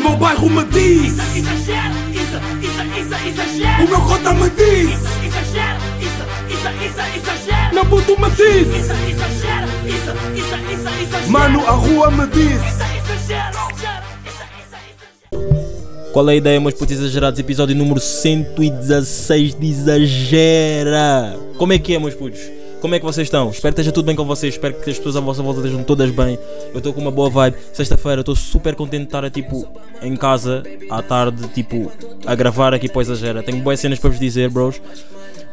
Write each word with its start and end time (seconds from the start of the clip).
meu 0.00 0.16
bairro 0.16 0.50
me 0.50 0.64
diz 0.64 1.12
Isso, 1.12 1.38
exagero, 1.38 1.94
isso, 2.10 2.38
isso, 2.62 2.82
isso, 2.98 3.28
exagero. 3.28 3.84
O 3.84 3.88
meu 3.88 4.00
cota 4.00 4.34
me 4.34 4.50
diz 4.50 4.90
Isso, 4.90 5.08
exagero, 5.26 5.80
isso, 6.00 6.24
isso, 6.48 6.68
isso, 6.86 7.00
exagero. 7.16 7.74
Meu 7.74 7.86
puto 7.86 8.20
me 8.20 8.30
diz 8.30 8.66
Isso, 8.68 8.92
exagero, 8.92 9.68
isso, 9.86 10.10
isso, 10.34 10.54
isso, 10.72 10.88
exagero. 11.02 11.30
Mano, 11.30 11.66
a 11.66 11.72
rua 11.72 12.10
me 12.10 12.26
diz 12.28 12.60
Isso, 12.60 12.82
exagero. 13.22 13.70
Qual 16.12 16.28
é 16.28 16.32
a 16.32 16.36
ideia, 16.36 16.60
meus 16.60 16.74
putos 16.74 16.96
exagerados? 16.96 17.38
Episódio 17.38 17.76
número 17.76 18.00
116 18.00 19.54
de 19.54 19.70
Exagera. 19.70 21.38
Como 21.56 21.72
é 21.72 21.78
que 21.78 21.94
é, 21.94 22.00
meus 22.00 22.14
putos? 22.14 22.40
Como 22.80 22.94
é 22.94 22.98
que 22.98 23.04
vocês 23.04 23.26
estão? 23.26 23.50
Espero 23.50 23.74
que 23.74 23.80
esteja 23.82 23.92
tudo 23.92 24.06
bem 24.06 24.16
com 24.16 24.24
vocês. 24.24 24.54
Espero 24.54 24.74
que 24.74 24.88
as 24.88 24.96
pessoas 24.96 25.14
à 25.14 25.20
vossa 25.20 25.42
volta 25.42 25.60
estejam 25.60 25.84
todas 25.84 26.10
bem. 26.10 26.38
Eu 26.72 26.78
estou 26.78 26.94
com 26.94 27.00
uma 27.00 27.10
boa 27.10 27.28
vibe. 27.28 27.58
Sexta-feira 27.74 28.20
estou 28.22 28.34
super 28.34 28.74
contente 28.74 29.02
de 29.02 29.06
estar 29.06 29.30
tipo, 29.30 29.68
em 30.00 30.16
casa 30.16 30.62
à 30.88 31.02
tarde, 31.02 31.46
tipo, 31.48 31.92
a 32.24 32.34
gravar 32.34 32.72
aqui 32.72 32.88
para 32.88 33.02
Exagera. 33.02 33.42
Tenho 33.42 33.60
boas 33.60 33.78
cenas 33.78 33.98
para 33.98 34.08
vos 34.08 34.18
dizer, 34.18 34.48
bros. 34.48 34.80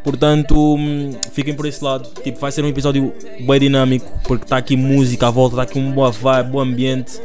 Portanto, 0.06 0.56
hum, 0.76 1.12
fiquem 1.34 1.54
por 1.54 1.66
esse 1.66 1.84
lado. 1.84 2.08
Tipo, 2.24 2.40
vai 2.40 2.50
ser 2.50 2.64
um 2.64 2.70
episódio 2.70 3.14
bem 3.42 3.60
dinâmico, 3.60 4.10
porque 4.24 4.46
está 4.46 4.56
aqui 4.56 4.78
música 4.78 5.28
à 5.28 5.30
volta, 5.30 5.56
está 5.56 5.64
aqui 5.64 5.78
uma 5.78 5.92
boa 5.92 6.12
vibe, 6.12 6.50
bom 6.50 6.62
ambiente. 6.62 7.20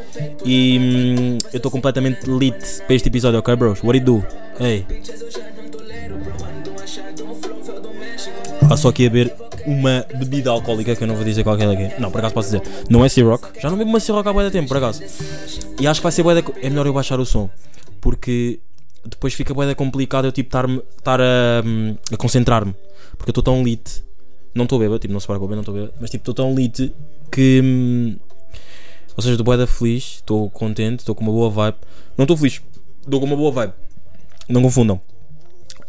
E 0.44 0.78
hum, 0.80 1.38
eu 1.52 1.58
estou 1.58 1.70
completamente 1.70 2.28
lit 2.28 2.56
para 2.86 2.96
este 2.96 3.08
episódio, 3.08 3.38
ok, 3.38 3.54
bros? 3.54 3.80
What 3.84 3.98
it 3.98 4.04
do? 4.04 4.24
Hey. 4.58 4.84
Ah, 8.68 8.76
só 8.76 8.88
aqui 8.88 9.06
a 9.06 9.10
beber 9.10 9.51
uma 9.66 10.06
bebida 10.18 10.50
alcoólica 10.50 10.94
que 10.96 11.02
eu 11.02 11.08
não 11.08 11.14
vou 11.14 11.24
dizer 11.24 11.42
qual 11.42 11.56
que 11.56 11.62
é. 11.62 11.96
Não, 11.98 12.10
por 12.10 12.18
acaso 12.18 12.34
posso 12.34 12.50
dizer. 12.50 12.62
Não 12.88 13.04
é 13.04 13.08
Ciroc. 13.08 13.46
Já 13.60 13.70
não 13.70 13.76
bebo 13.76 13.90
uma 13.90 14.00
Ciroc 14.00 14.26
há 14.26 14.42
de 14.44 14.50
tempo, 14.50 14.68
por 14.68 14.76
acaso. 14.76 15.02
E 15.80 15.86
acho 15.86 16.00
que 16.00 16.02
vai 16.02 16.12
ser 16.12 16.22
da... 16.22 16.42
É 16.60 16.68
melhor 16.68 16.86
eu 16.86 16.92
baixar 16.92 17.18
o 17.20 17.26
som. 17.26 17.48
Porque 18.00 18.60
depois 19.04 19.34
fica 19.34 19.54
da 19.54 19.74
complicado 19.74 20.26
eu 20.26 20.32
tipo 20.32 20.48
estar 20.48 21.20
a, 21.20 21.62
hum, 21.64 21.96
a 22.12 22.16
concentrar-me. 22.16 22.74
Porque 23.16 23.30
eu 23.30 23.32
estou 23.32 23.42
tão 23.42 23.62
lit. 23.62 24.04
Não 24.54 24.64
estou 24.64 24.78
bêbado, 24.78 24.98
tipo, 24.98 25.12
não 25.12 25.20
se 25.20 25.26
preocupe, 25.26 25.54
não 25.54 25.60
estou 25.60 25.74
bêbado. 25.74 25.94
Mas 26.00 26.10
tipo, 26.10 26.22
estou 26.22 26.34
tão 26.34 26.54
lit 26.54 26.92
que... 27.30 27.60
hum, 27.62 28.16
Ou 29.16 29.22
seja, 29.22 29.34
estou 29.34 29.56
da 29.56 29.66
feliz. 29.66 30.16
Estou 30.16 30.50
contente, 30.50 31.00
estou 31.00 31.14
com 31.14 31.22
uma 31.22 31.32
boa 31.32 31.50
vibe. 31.50 31.76
Não 32.16 32.24
estou 32.24 32.36
feliz. 32.36 32.60
Estou 33.04 33.20
com 33.20 33.26
uma 33.26 33.36
boa 33.36 33.52
vibe. 33.52 33.72
Não 34.48 34.62
confundam. 34.62 35.00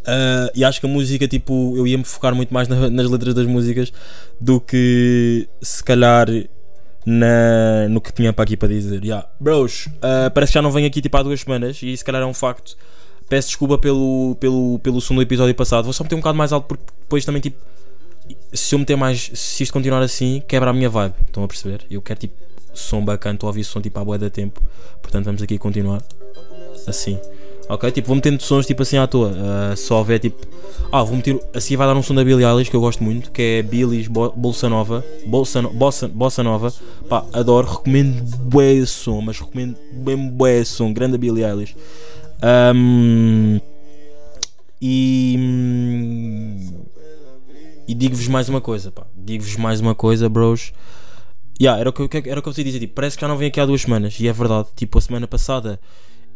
Uh, 0.04 0.52
e 0.54 0.66
acho 0.66 0.80
que 0.82 0.86
a 0.86 0.90
música, 0.90 1.28
tipo, 1.28 1.74
eu 1.78 1.88
ia 1.88 1.98
me 1.98 2.04
focar 2.04 2.36
muito 2.36 2.54
mais 2.54 2.68
na- 2.68 2.90
nas 2.90 3.10
letras 3.10 3.34
das 3.34 3.46
músicas 3.48 3.92
do 4.40 4.60
que 4.60 5.48
se 5.62 5.82
calhar 5.84 6.28
na, 7.06 7.88
no 7.90 8.02
que 8.02 8.12
tinha 8.12 8.34
para 8.34 8.44
aqui 8.44 8.58
para 8.58 8.68
dizer. 8.68 9.04
Yeah. 9.04 9.28
Bros, 9.40 9.88
uh, 9.88 10.30
parece 10.34 10.52
que 10.52 10.56
já 10.56 10.62
não 10.62 10.72
venho 10.72 10.88
aqui 10.88 11.02
tipo 11.02 11.16
há 11.18 11.24
duas 11.24 11.40
semanas 11.42 11.80
e 11.82 11.96
se 11.96 12.04
calhar 12.04 12.22
é 12.22 12.26
um 12.26 12.34
facto. 12.34 12.78
Peço 13.30 13.48
desculpa 13.50 13.78
pelo, 13.78 14.36
pelo, 14.40 14.80
pelo 14.80 15.00
som 15.00 15.16
do 15.16 15.22
episódio 15.22 15.56
passado. 15.56 15.86
Vou 15.86 15.94
só 15.94 16.04
meter 16.04 16.16
um 16.16 16.20
bocado 16.20 16.38
mais 16.38 16.52
alto 16.52 16.68
porque 16.68 16.84
depois 17.02 17.24
também, 17.24 17.42
tipo, 17.42 17.58
se 18.52 18.76
eu 18.76 18.80
meter 18.80 18.96
mais, 18.98 19.32
se 19.34 19.64
isto 19.64 19.72
continuar 19.72 20.02
assim, 20.02 20.44
quebra 20.48 20.70
a 20.70 20.74
minha 20.74 20.90
vibe. 20.90 21.16
Estão 21.26 21.44
a 21.44 21.48
perceber? 21.48 21.86
Eu 21.90 22.02
quero 22.02 22.20
tipo 22.20 22.36
som 22.74 23.04
bacana, 23.04 23.36
estou 23.36 23.48
a 23.48 23.52
ouvir 23.52 23.64
som 23.64 23.80
tipo 23.82 23.98
à 24.00 24.04
boa 24.04 24.18
da 24.18 24.30
tempo. 24.30 24.62
Portanto, 25.02 25.26
vamos 25.26 25.42
aqui 25.42 25.58
continuar 25.58 26.02
assim. 26.88 27.18
Ok? 27.70 27.92
Tipo, 27.92 28.08
vou 28.08 28.16
metendo 28.16 28.42
sons 28.44 28.66
tipo 28.66 28.82
assim 28.84 28.98
à 28.98 29.08
toa. 29.08 29.32
Ah, 29.36 29.76
só 29.76 29.98
houver 29.98 30.20
tipo. 30.20 30.46
Ah, 30.92 31.02
vou 31.04 31.16
meter. 31.16 31.40
Assim 31.54 31.76
vai 31.76 31.88
dar 31.88 31.96
um 31.96 32.04
som 32.04 32.14
da 32.14 32.24
Billie 32.24 32.46
Eilish 32.46 32.70
que 32.70 32.76
eu 32.76 32.82
gosto 32.82 33.04
muito, 33.04 33.32
que 33.32 33.42
é 33.42 33.62
Billy's 33.64 34.08
Bo 34.08 34.32
Bolsa 34.36 34.70
Nova. 34.70 35.04
Bolsa, 35.26 35.62
no- 35.62 35.70
Bossa, 35.74 36.08
Bossa 36.08 36.44
Nova. 36.44 36.74
Pá, 37.10 37.26
adoro, 37.34 37.68
recomendo 37.72 38.22
bué 38.38 38.74
esse 38.74 38.92
som, 38.94 39.22
mas 39.22 39.40
recomendo 39.40 39.76
bem 39.92 40.30
bué 40.30 40.64
som. 40.66 40.92
Grande 40.94 41.18
Billie 41.18 41.44
Eilish. 41.44 41.76
Ahm, 42.42 43.60
e. 44.82 45.38
E 47.88 47.94
digo-vos 47.94 48.28
mais 48.28 48.48
uma 48.50 48.62
coisa, 48.62 48.92
pá. 48.92 49.04
Digo-vos 49.16 49.56
mais 49.58 49.80
uma 49.82 49.94
coisa, 49.96 50.30
bros. 50.30 50.72
Yeah, 51.62 51.80
era 51.80 51.90
o 51.90 51.94
que 51.94 52.02
eu, 52.02 52.10
era 52.32 52.40
o 52.40 52.44
que 52.44 52.50
eu 52.50 52.54
te 52.54 52.64
dizer, 52.64 52.80
tipo, 52.80 52.94
parece 52.96 53.16
que 53.16 53.22
já 53.22 53.28
não 53.28 53.38
vem 53.38 53.48
aqui 53.48 53.60
há 53.60 53.66
duas 53.66 53.82
semanas, 53.82 54.20
e 54.20 54.28
é 54.28 54.34
verdade. 54.34 54.68
Tipo, 54.76 54.98
a 54.98 55.02
semana 55.02 55.28
passada, 55.28 55.80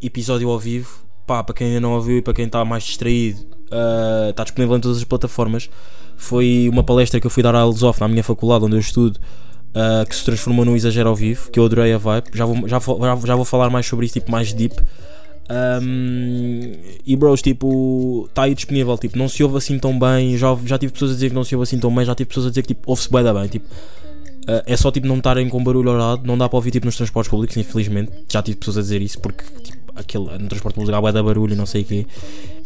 episódio 0.01 0.49
ao 0.49 0.59
vivo, 0.59 0.99
pá, 1.27 1.43
para 1.43 1.53
quem 1.53 1.67
ainda 1.67 1.81
não 1.81 1.93
ouviu 1.93 2.17
e 2.17 2.21
para 2.21 2.33
quem 2.33 2.45
está 2.45 2.63
mais 2.65 2.83
distraído, 2.83 3.45
ah, 3.69 4.27
está 4.29 4.43
disponível 4.43 4.77
em 4.77 4.79
todas 4.79 4.97
as 4.97 5.03
plataformas. 5.03 5.69
Foi 6.15 6.67
uma 6.71 6.83
palestra 6.83 7.19
que 7.19 7.27
eu 7.27 7.31
fui 7.31 7.43
dar 7.43 7.53
à 7.53 7.63
Lusof, 7.63 7.99
na 7.99 8.07
minha 8.07 8.23
faculdade, 8.23 8.65
onde 8.65 8.75
eu 8.75 8.79
estudo, 8.79 9.19
ah, 9.75 10.05
que 10.07 10.15
se 10.15 10.23
transformou 10.23 10.65
num 10.65 10.75
exagero 10.75 11.09
ao 11.09 11.15
vivo, 11.15 11.51
que 11.51 11.59
eu 11.59 11.65
adorei 11.65 11.93
a 11.93 11.97
vibe. 11.97 12.29
Já 12.33 12.45
vou, 12.45 12.67
já, 12.67 12.79
já, 13.25 13.35
vou- 13.35 13.45
falar 13.45 13.69
mais 13.69 13.85
sobre 13.85 14.05
isso, 14.05 14.13
tipo, 14.13 14.31
mais 14.31 14.53
deep. 14.53 14.75
Um, 15.49 16.73
e 17.05 17.15
bros, 17.15 17.41
tipo, 17.41 18.25
está 18.29 18.43
aí 18.43 18.53
disponível. 18.55 18.97
Tipo, 18.97 19.17
não 19.17 19.29
se 19.29 19.43
ouve 19.43 19.57
assim 19.57 19.77
tão 19.79 19.97
bem. 19.97 20.37
Já, 20.37 20.57
já 20.65 20.77
tive 20.77 20.91
pessoas 20.93 21.11
a 21.11 21.13
dizer 21.13 21.29
que 21.29 21.35
não 21.35 21.43
se 21.43 21.55
ouve 21.55 21.63
assim 21.63 21.79
tão 21.79 21.93
bem. 21.93 22.05
Já 22.05 22.13
tive 22.15 22.27
pessoas 22.27 22.47
a 22.47 22.49
dizer 22.49 22.61
que 22.63 22.69
tipo, 22.69 22.89
ouve-se 22.89 23.09
bem 23.11 23.23
bem. 23.23 23.47
Tipo, 23.47 23.65
uh, 23.67 24.63
é 24.65 24.75
só 24.75 24.91
tipo 24.91 25.07
não 25.07 25.17
estarem 25.17 25.47
com 25.47 25.63
barulho 25.63 25.89
ao 25.91 25.97
lado. 25.97 26.25
Não 26.25 26.37
dá 26.37 26.49
para 26.49 26.57
ouvir 26.57 26.71
tipo, 26.71 26.85
nos 26.85 26.97
transportes 26.97 27.29
públicos, 27.29 27.55
infelizmente. 27.55 28.11
Já 28.29 28.41
tive 28.41 28.57
pessoas 28.57 28.77
a 28.77 28.81
dizer 28.81 29.01
isso 29.01 29.19
porque 29.19 29.43
tipo, 29.63 29.76
aquele, 29.97 30.25
no 30.37 30.47
transporte 30.47 30.75
público 30.75 30.95
há 30.95 31.11
da 31.11 31.23
barulho 31.23 31.53
e 31.53 31.55
não 31.55 31.65
sei 31.65 31.81
o 31.81 31.85
quê. 31.85 32.05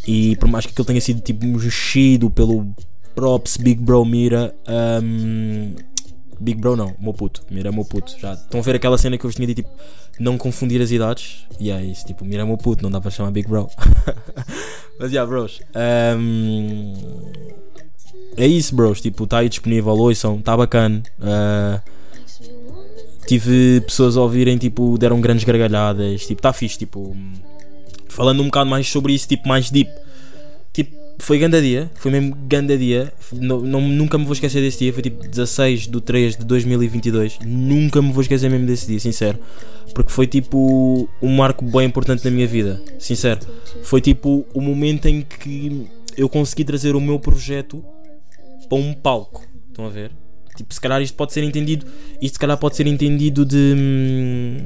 E 0.07 0.35
por 0.37 0.49
mais 0.49 0.65
que 0.65 0.71
aquilo 0.71 0.85
tenha 0.85 1.01
sido 1.01 1.21
tipo 1.21 1.45
mexido 1.45 2.29
pelo 2.29 2.67
props 3.15 3.57
Big 3.57 3.81
Bro 3.81 4.05
Mira. 4.05 4.53
um, 5.03 5.73
Big 6.39 6.59
Bro 6.59 6.75
não, 6.75 6.95
meu 6.99 7.13
puto, 7.13 7.43
Mira 7.51 7.71
meu 7.71 7.85
puto. 7.85 8.17
Já 8.19 8.33
estão 8.33 8.59
a 8.59 8.63
ver 8.63 8.75
aquela 8.75 8.97
cena 8.97 9.17
que 9.17 9.25
eu 9.25 9.29
vos 9.29 9.35
tinha 9.35 9.47
dito, 9.47 9.61
tipo, 9.61 9.69
não 10.19 10.37
confundir 10.37 10.81
as 10.81 10.91
idades. 10.91 11.45
E 11.59 11.69
é 11.69 11.83
isso, 11.83 12.05
tipo, 12.05 12.25
Mira 12.25 12.45
meu 12.45 12.57
puto, 12.57 12.83
não 12.83 12.89
dá 12.89 12.99
para 12.99 13.11
chamar 13.11 13.31
Big 13.31 13.47
Bro. 13.47 13.69
Mas 14.99 15.11
yeah, 15.11 15.29
bros. 15.29 15.61
um, 16.17 16.93
é 18.37 18.47
isso, 18.47 18.75
bros. 18.75 19.01
Tipo, 19.01 19.23
está 19.25 19.39
aí 19.39 19.49
disponível, 19.49 19.91
ouçam, 19.93 20.37
está 20.37 20.57
bacana. 20.57 21.03
Uh, 21.19 21.81
tive 23.27 23.81
pessoas 23.81 24.17
a 24.17 24.21
ouvirem, 24.21 24.57
tipo, 24.57 24.97
deram 24.97 25.19
grandes 25.21 25.43
gargalhadas. 25.43 26.21
Tipo, 26.21 26.39
está 26.39 26.51
fixe, 26.53 26.77
tipo, 26.77 27.15
falando 28.09 28.41
um 28.41 28.45
bocado 28.45 28.69
mais 28.69 28.87
sobre 28.87 29.13
isso, 29.13 29.27
tipo, 29.27 29.47
mais 29.47 29.69
deep. 29.69 29.89
Tipo, 30.73 30.95
foi 31.19 31.37
ganda 31.37 31.61
dia, 31.61 31.91
foi 31.95 32.11
mesmo 32.11 32.35
ganda 32.47 32.77
dia. 32.77 33.13
Não, 33.33 33.61
não- 33.61 33.81
nunca 33.81 34.17
me 34.17 34.23
vou 34.25 34.33
esquecer 34.33 34.61
desse 34.61 34.79
dia. 34.79 34.93
Foi 34.93 35.03
tipo 35.03 35.27
16 35.27 35.87
de 35.87 36.01
3 36.01 36.35
de 36.37 36.45
2022. 36.45 37.39
Nunca 37.45 38.01
me 38.01 38.11
vou 38.11 38.21
esquecer 38.21 38.49
mesmo 38.49 38.65
desse 38.65 38.87
dia, 38.87 38.99
sincero. 38.99 39.37
Porque 39.93 40.11
foi 40.11 40.25
tipo 40.25 41.07
um 41.21 41.35
marco 41.35 41.63
bem 41.65 41.85
importante 41.85 42.23
na 42.25 42.31
minha 42.31 42.47
vida, 42.47 42.81
sincero. 42.97 43.41
Foi 43.83 43.99
tipo 44.01 44.45
o 44.53 44.61
momento 44.61 45.05
em 45.07 45.21
que 45.21 45.87
eu 46.17 46.27
consegui 46.29 46.63
trazer 46.63 46.95
o 46.95 47.01
meu 47.01 47.19
projeto 47.19 47.83
para 48.69 48.77
um 48.77 48.93
palco. 48.93 49.45
Estão 49.69 49.85
a 49.85 49.89
ver? 49.89 50.11
Tipo, 50.55 50.73
se 50.73 50.81
calhar 50.81 51.01
isto 51.01 51.15
pode 51.15 51.33
ser 51.33 51.43
entendido. 51.43 51.85
Isto 52.21 52.35
se 52.35 52.39
calhar 52.39 52.57
pode 52.57 52.75
ser 52.75 52.87
entendido 52.87 53.45
de. 53.45 53.75
hum, 53.77 54.57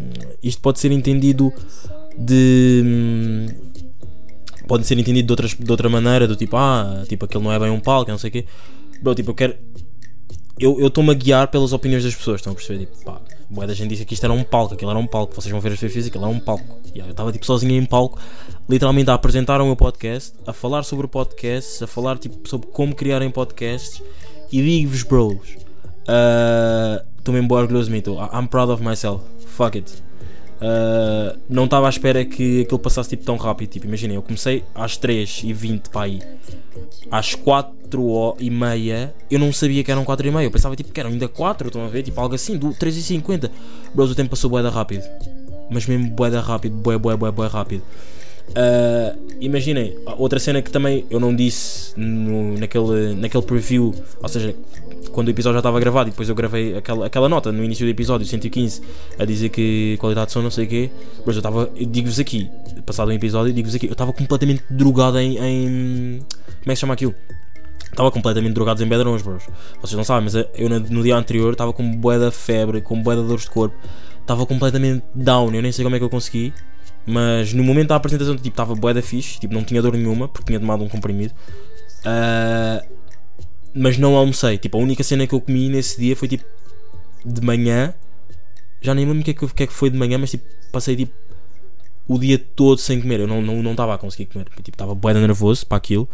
Isto 0.41 0.61
pode 0.61 0.79
ser 0.79 0.91
entendido 0.91 1.51
de. 2.17 2.81
hum, 2.85 3.47
Pode 4.67 4.85
ser 4.87 4.97
entendido 4.97 5.27
de, 5.27 5.31
outras, 5.31 5.53
de 5.53 5.69
outra 5.71 5.87
maneira, 5.87 6.27
do 6.27 6.35
tipo, 6.35 6.57
ah, 6.57 7.03
tipo, 7.07 7.25
aquele 7.25 7.43
não 7.43 7.51
é 7.51 7.59
bem 7.59 7.69
um 7.69 7.79
palco, 7.79 8.09
não 8.09 8.17
sei 8.17 8.29
o 8.29 8.33
quê. 8.33 8.45
Bro, 9.01 9.13
tipo, 9.13 9.29
eu 9.31 9.35
quero. 9.35 9.55
Eu 10.57 10.87
estou-me 10.87 11.11
a 11.11 11.13
guiar 11.13 11.49
pelas 11.49 11.73
opiniões 11.73 12.03
das 12.03 12.15
pessoas, 12.15 12.39
estão 12.39 12.53
a 12.53 12.55
perceber? 12.55 12.85
Tipo, 12.85 13.03
pá, 13.03 13.21
boa 13.49 13.67
da 13.67 13.73
gente 13.73 13.89
disse 13.89 14.05
que 14.05 14.13
isto 14.13 14.23
era 14.23 14.31
um 14.33 14.43
palco, 14.43 14.73
aquilo 14.73 14.89
era 14.89 14.97
um 14.97 15.05
palco, 15.05 15.35
vocês 15.35 15.51
vão 15.51 15.59
ver 15.59 15.67
as 15.73 15.75
fotografias, 15.75 16.07
aquilo 16.07 16.23
era 16.23 16.33
um 16.33 16.39
palco. 16.39 16.79
E 16.95 16.99
eu 16.99 17.09
estava 17.11 17.31
tipo 17.31 17.45
sozinho 17.45 17.73
em 17.73 17.85
palco, 17.85 18.17
literalmente 18.69 19.09
a 19.09 19.13
apresentar 19.15 19.59
o 19.61 19.65
meu 19.65 19.75
podcast, 19.75 20.33
a 20.47 20.53
falar 20.53 20.83
sobre 20.83 21.05
o 21.05 21.09
podcast, 21.09 21.83
a 21.83 21.87
falar 21.87 22.17
tipo 22.17 22.47
sobre 22.47 22.67
como 22.67 22.95
criarem 22.95 23.29
podcasts. 23.29 24.01
E 24.49 24.61
digo-vos, 24.61 25.03
bros, 25.03 25.57
ah, 26.07 27.03
estou 27.17 27.33
mesmo 27.33 27.47
bem 27.47 27.57
orgulhoso 27.57 27.87
de 27.89 27.95
mim, 27.95 28.01
tô. 28.01 28.15
I'm 28.25 28.47
proud 28.47 28.71
of 28.71 28.83
myself, 28.83 29.23
fuck 29.47 29.77
it. 29.77 30.05
Uh, 30.55 31.37
não 31.49 31.65
estava 31.65 31.87
à 31.87 31.89
espera 31.89 32.23
que 32.23 32.61
aquilo 32.61 32.79
passasse 32.79 33.09
tipo, 33.09 33.23
tão 33.23 33.35
rápido. 33.35 33.71
Tipo, 33.71 33.87
imaginem, 33.87 34.15
eu 34.15 34.21
comecei 34.21 34.63
às 34.73 34.97
3h20 34.97 35.89
para 35.89 36.03
aí. 36.03 36.21
Às 37.11 37.35
4h30 37.35 39.11
eu 39.29 39.39
não 39.39 39.51
sabia 39.51 39.83
que 39.83 39.91
eram 39.91 40.05
4h30. 40.05 40.43
Eu 40.43 40.51
pensava 40.51 40.75
tipo, 40.75 40.91
que 40.91 40.99
eram 40.99 41.09
ainda 41.09 41.27
4, 41.27 41.67
estão 41.67 41.85
a 41.85 41.89
ver? 41.89 42.03
Tipo 42.03 42.21
algo 42.21 42.35
assim, 42.35 42.57
do 42.57 42.69
3h50. 42.69 43.49
Bros, 43.93 44.11
o 44.11 44.15
tempo 44.15 44.29
passou 44.29 44.49
bué 44.49 44.63
da 44.63 44.69
rápido. 44.69 45.03
Mas 45.69 45.85
mesmo 45.87 46.09
bué 46.09 46.29
da 46.29 46.41
rápido, 46.41 46.75
bué, 46.75 46.97
bué, 46.97 47.17
bué, 47.17 47.31
bué 47.31 47.47
rápido. 47.47 47.83
Uh, 48.51 49.17
imaginem, 49.41 49.97
outra 50.17 50.39
cena 50.39 50.61
que 50.61 50.71
também 50.71 51.05
eu 51.09 51.19
não 51.19 51.35
disse 51.35 51.93
no- 51.99 52.57
naquele, 52.57 53.13
naquele 53.15 53.43
preview, 53.43 53.93
ou 54.21 54.29
seja, 54.29 54.55
quando 55.11 55.27
o 55.27 55.31
episódio 55.31 55.55
já 55.55 55.59
estava 55.59 55.79
gravado 55.79 56.09
e 56.09 56.11
depois 56.11 56.29
eu 56.29 56.35
gravei 56.35 56.77
aquela, 56.77 57.05
aquela 57.07 57.27
nota 57.27 57.51
no 57.51 57.63
início 57.63 57.85
do 57.85 57.89
episódio 57.89 58.25
115 58.25 58.81
a 59.19 59.25
dizer 59.25 59.49
que 59.49 59.97
qualidade 59.99 60.27
de 60.27 60.33
som 60.33 60.41
não 60.41 60.51
sei 60.51 60.65
o 60.65 60.67
quê, 60.69 60.89
mas 61.25 61.35
eu 61.35 61.39
estava, 61.39 61.69
digo-vos 61.75 62.19
aqui, 62.19 62.49
passado 62.85 63.09
um 63.09 63.13
episódio, 63.13 63.51
digo-vos 63.51 63.75
aqui, 63.75 63.87
eu 63.87 63.91
estava 63.93 64.13
completamente 64.13 64.63
drogado 64.69 65.19
em, 65.19 65.37
em- 65.37 66.19
Como 66.19 66.65
é 66.65 66.69
que 66.69 66.75
se 66.75 66.81
chama 66.81 66.93
aquilo? 66.93 67.13
Estava 67.91 68.11
completamente 68.11 68.53
drogado 68.53 68.83
em 68.83 68.87
bedrões, 68.87 69.21
bros. 69.21 69.43
Vocês 69.81 69.95
não 69.97 70.03
sabem, 70.03 70.25
mas 70.31 70.35
eu 70.55 70.69
no, 70.69 71.01
dia 71.03 71.15
anterior 71.15 71.53
estava 71.53 71.71
com 71.73 71.89
bué 71.95 72.19
da 72.19 72.29
febre, 72.31 72.81
com 72.81 73.01
bué 73.01 73.15
da 73.15 73.21
dores 73.21 73.43
de 73.43 73.49
corpo, 73.51 73.75
estava 74.21 74.45
completamente 74.45 75.03
down, 75.13 75.53
eu 75.53 75.61
nem 75.61 75.71
sei 75.71 75.83
como 75.83 75.95
é 75.95 75.99
que 75.99 76.05
eu 76.05 76.09
consegui. 76.09 76.53
Mas 77.05 77.53
no 77.53 77.63
momento 77.63 77.89
da 77.89 77.95
apresentação, 77.95 78.35
tipo, 78.35 78.49
estava 78.49 78.73
bué 78.75 78.93
da 78.93 79.01
fixe, 79.01 79.39
tipo, 79.39 79.53
não 79.53 79.63
tinha 79.63 79.81
dor 79.81 79.93
nenhuma, 79.93 80.27
porque 80.27 80.47
tinha 80.47 80.59
tomado 80.59 80.83
um 80.83 80.89
comprimido. 80.89 81.33
Ah, 82.03 82.83
mas 83.73 83.97
não 83.97 84.15
almocei. 84.15 84.57
Tipo, 84.57 84.77
a 84.77 84.81
única 84.81 85.03
cena 85.03 85.27
que 85.27 85.35
eu 85.35 85.41
comi 85.41 85.69
nesse 85.69 85.99
dia 85.99 86.15
foi 86.15 86.27
tipo 86.27 86.45
de 87.25 87.41
manhã. 87.41 87.93
Já 88.81 88.93
nem 88.93 89.05
lembro 89.05 89.21
o 89.21 89.23
que 89.23 89.31
é 89.31 89.33
que, 89.33 89.47
que, 89.47 89.63
é 89.63 89.67
que 89.67 89.73
foi 89.73 89.89
de 89.89 89.97
manhã, 89.97 90.17
mas 90.17 90.31
tipo, 90.31 90.45
passei 90.71 90.95
tipo 90.95 91.13
o 92.07 92.19
dia 92.19 92.37
todo 92.37 92.79
sem 92.79 93.01
comer. 93.01 93.19
Eu 93.19 93.27
não 93.27 93.39
estava 93.39 93.55
não, 93.55 93.63
não 93.63 93.71
estava 93.71 93.95
a 93.95 93.97
conseguir 93.97 94.27
comer. 94.27 94.45
Tipo, 94.45 94.69
estava 94.69 94.95
bué 94.95 95.13
nervoso 95.13 95.65
para 95.65 95.77
aquilo. 95.77 96.07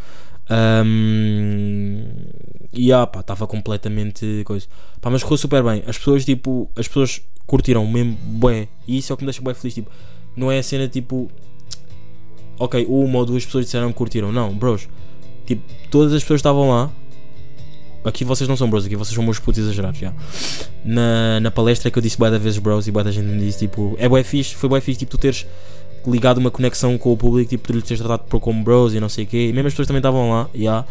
Ahm, 0.49 2.03
e 2.73 2.91
ah, 2.91 3.05
pá, 3.05 3.19
estava 3.19 3.45
completamente 3.45 4.43
coisa. 4.45 4.65
Pá, 4.99 5.09
mas 5.09 5.21
correu 5.23 5.37
super 5.37 5.63
bem. 5.63 5.83
As 5.85 5.97
pessoas, 5.97 6.25
tipo, 6.25 6.69
as 6.75 6.87
pessoas 6.87 7.21
curtiram 7.45 7.85
mesmo 7.85 8.15
bué. 8.15 8.67
E 8.87 8.97
isso 8.97 9.11
é 9.11 9.13
o 9.13 9.17
que 9.17 9.23
me 9.23 9.27
deixa 9.27 9.41
bué 9.41 9.53
feliz. 9.53 9.75
Tipo, 9.75 9.91
não 10.35 10.51
é 10.51 10.59
a 10.59 10.63
cena 10.63 10.87
tipo, 10.87 11.29
ok, 12.61 12.85
uma 12.87 13.19
ou 13.19 13.25
duas 13.25 13.43
pessoas 13.43 13.65
disseram 13.65 13.89
que 13.89 13.95
curtiram. 13.95 14.31
Não, 14.31 14.53
bros. 14.53 14.87
Tipo, 15.45 15.63
todas 15.89 16.13
as 16.13 16.21
pessoas 16.21 16.39
estavam 16.39 16.69
lá. 16.69 16.91
Aqui 18.03 18.23
vocês 18.23 18.47
não 18.47 18.57
são 18.57 18.69
bros, 18.69 18.85
aqui 18.85 18.95
vocês 18.95 19.13
são 19.13 19.23
meus 19.23 19.39
putos 19.39 19.63
exagerados, 19.63 19.99
já. 19.99 20.13
Na, 20.83 21.39
na 21.39 21.51
palestra 21.51 21.91
que 21.91 21.97
eu 21.99 22.01
disse 22.01 22.17
bué 22.17 22.31
da 22.31 22.37
vezes 22.37 22.57
bros 22.57 22.87
e 22.87 22.91
bué 22.91 23.03
da 23.03 23.11
gente 23.11 23.25
me 23.25 23.39
disse, 23.39 23.59
tipo, 23.59 23.95
é 23.99 24.09
bué 24.09 24.23
fixe, 24.23 24.55
foi 24.55 24.69
bué 24.69 24.81
fixe, 24.81 24.99
tipo, 24.99 25.11
tu 25.11 25.17
teres 25.17 25.45
ligado 26.07 26.39
uma 26.39 26.49
conexão 26.49 26.97
com 26.97 27.11
o 27.13 27.17
público, 27.17 27.49
tipo, 27.49 27.67
tu 27.67 27.73
lhe 27.73 27.81
teres 27.81 27.99
tratado 27.99 28.23
por 28.27 28.39
como 28.39 28.63
bros 28.63 28.93
e 28.95 28.99
não 28.99 29.09
sei 29.09 29.25
o 29.25 29.27
quê. 29.27 29.49
E 29.49 29.53
mesmo 29.53 29.67
as 29.67 29.73
pessoas 29.73 29.87
também 29.87 29.99
estavam 29.99 30.31
lá, 30.31 30.49
já. 30.55 30.85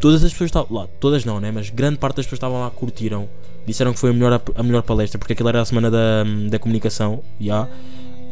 Todas 0.00 0.22
as 0.22 0.32
pessoas 0.32 0.48
estavam 0.48 0.76
lá, 0.76 0.86
todas 1.00 1.24
não, 1.24 1.40
né? 1.40 1.50
Mas 1.50 1.70
grande 1.70 1.98
parte 1.98 2.16
das 2.16 2.26
pessoas 2.26 2.38
estavam 2.38 2.60
lá, 2.60 2.70
curtiram. 2.70 3.26
Disseram 3.66 3.92
que 3.94 3.98
foi 3.98 4.10
a 4.10 4.12
melhor, 4.12 4.42
a 4.54 4.62
melhor 4.62 4.82
palestra, 4.82 5.18
porque 5.18 5.32
aquilo 5.32 5.48
era 5.48 5.62
a 5.62 5.64
semana 5.64 5.90
da, 5.90 6.24
da 6.50 6.58
comunicação, 6.58 7.22
já. 7.40 7.66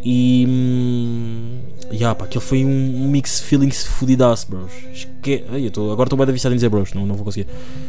E. 0.08 0.46
hum, 0.48 1.58
Ya, 1.92 2.14
pá, 2.16 2.24
aquilo 2.24 2.40
foi 2.42 2.64
um 2.64 3.08
mix 3.08 3.40
feelings 3.40 3.84
fudidaço, 3.86 4.48
bros. 4.50 4.72
Esque... 4.92 5.44
Ai, 5.50 5.66
eu 5.66 5.70
tô... 5.70 5.92
Agora 5.92 6.08
estou 6.08 6.18
bem 6.18 6.32
viciado 6.34 6.52
em 6.52 6.56
dizer 6.56 6.68
bros, 6.68 6.92
não, 6.92 7.06
não 7.06 7.14
vou 7.14 7.24
conseguir. 7.24 7.46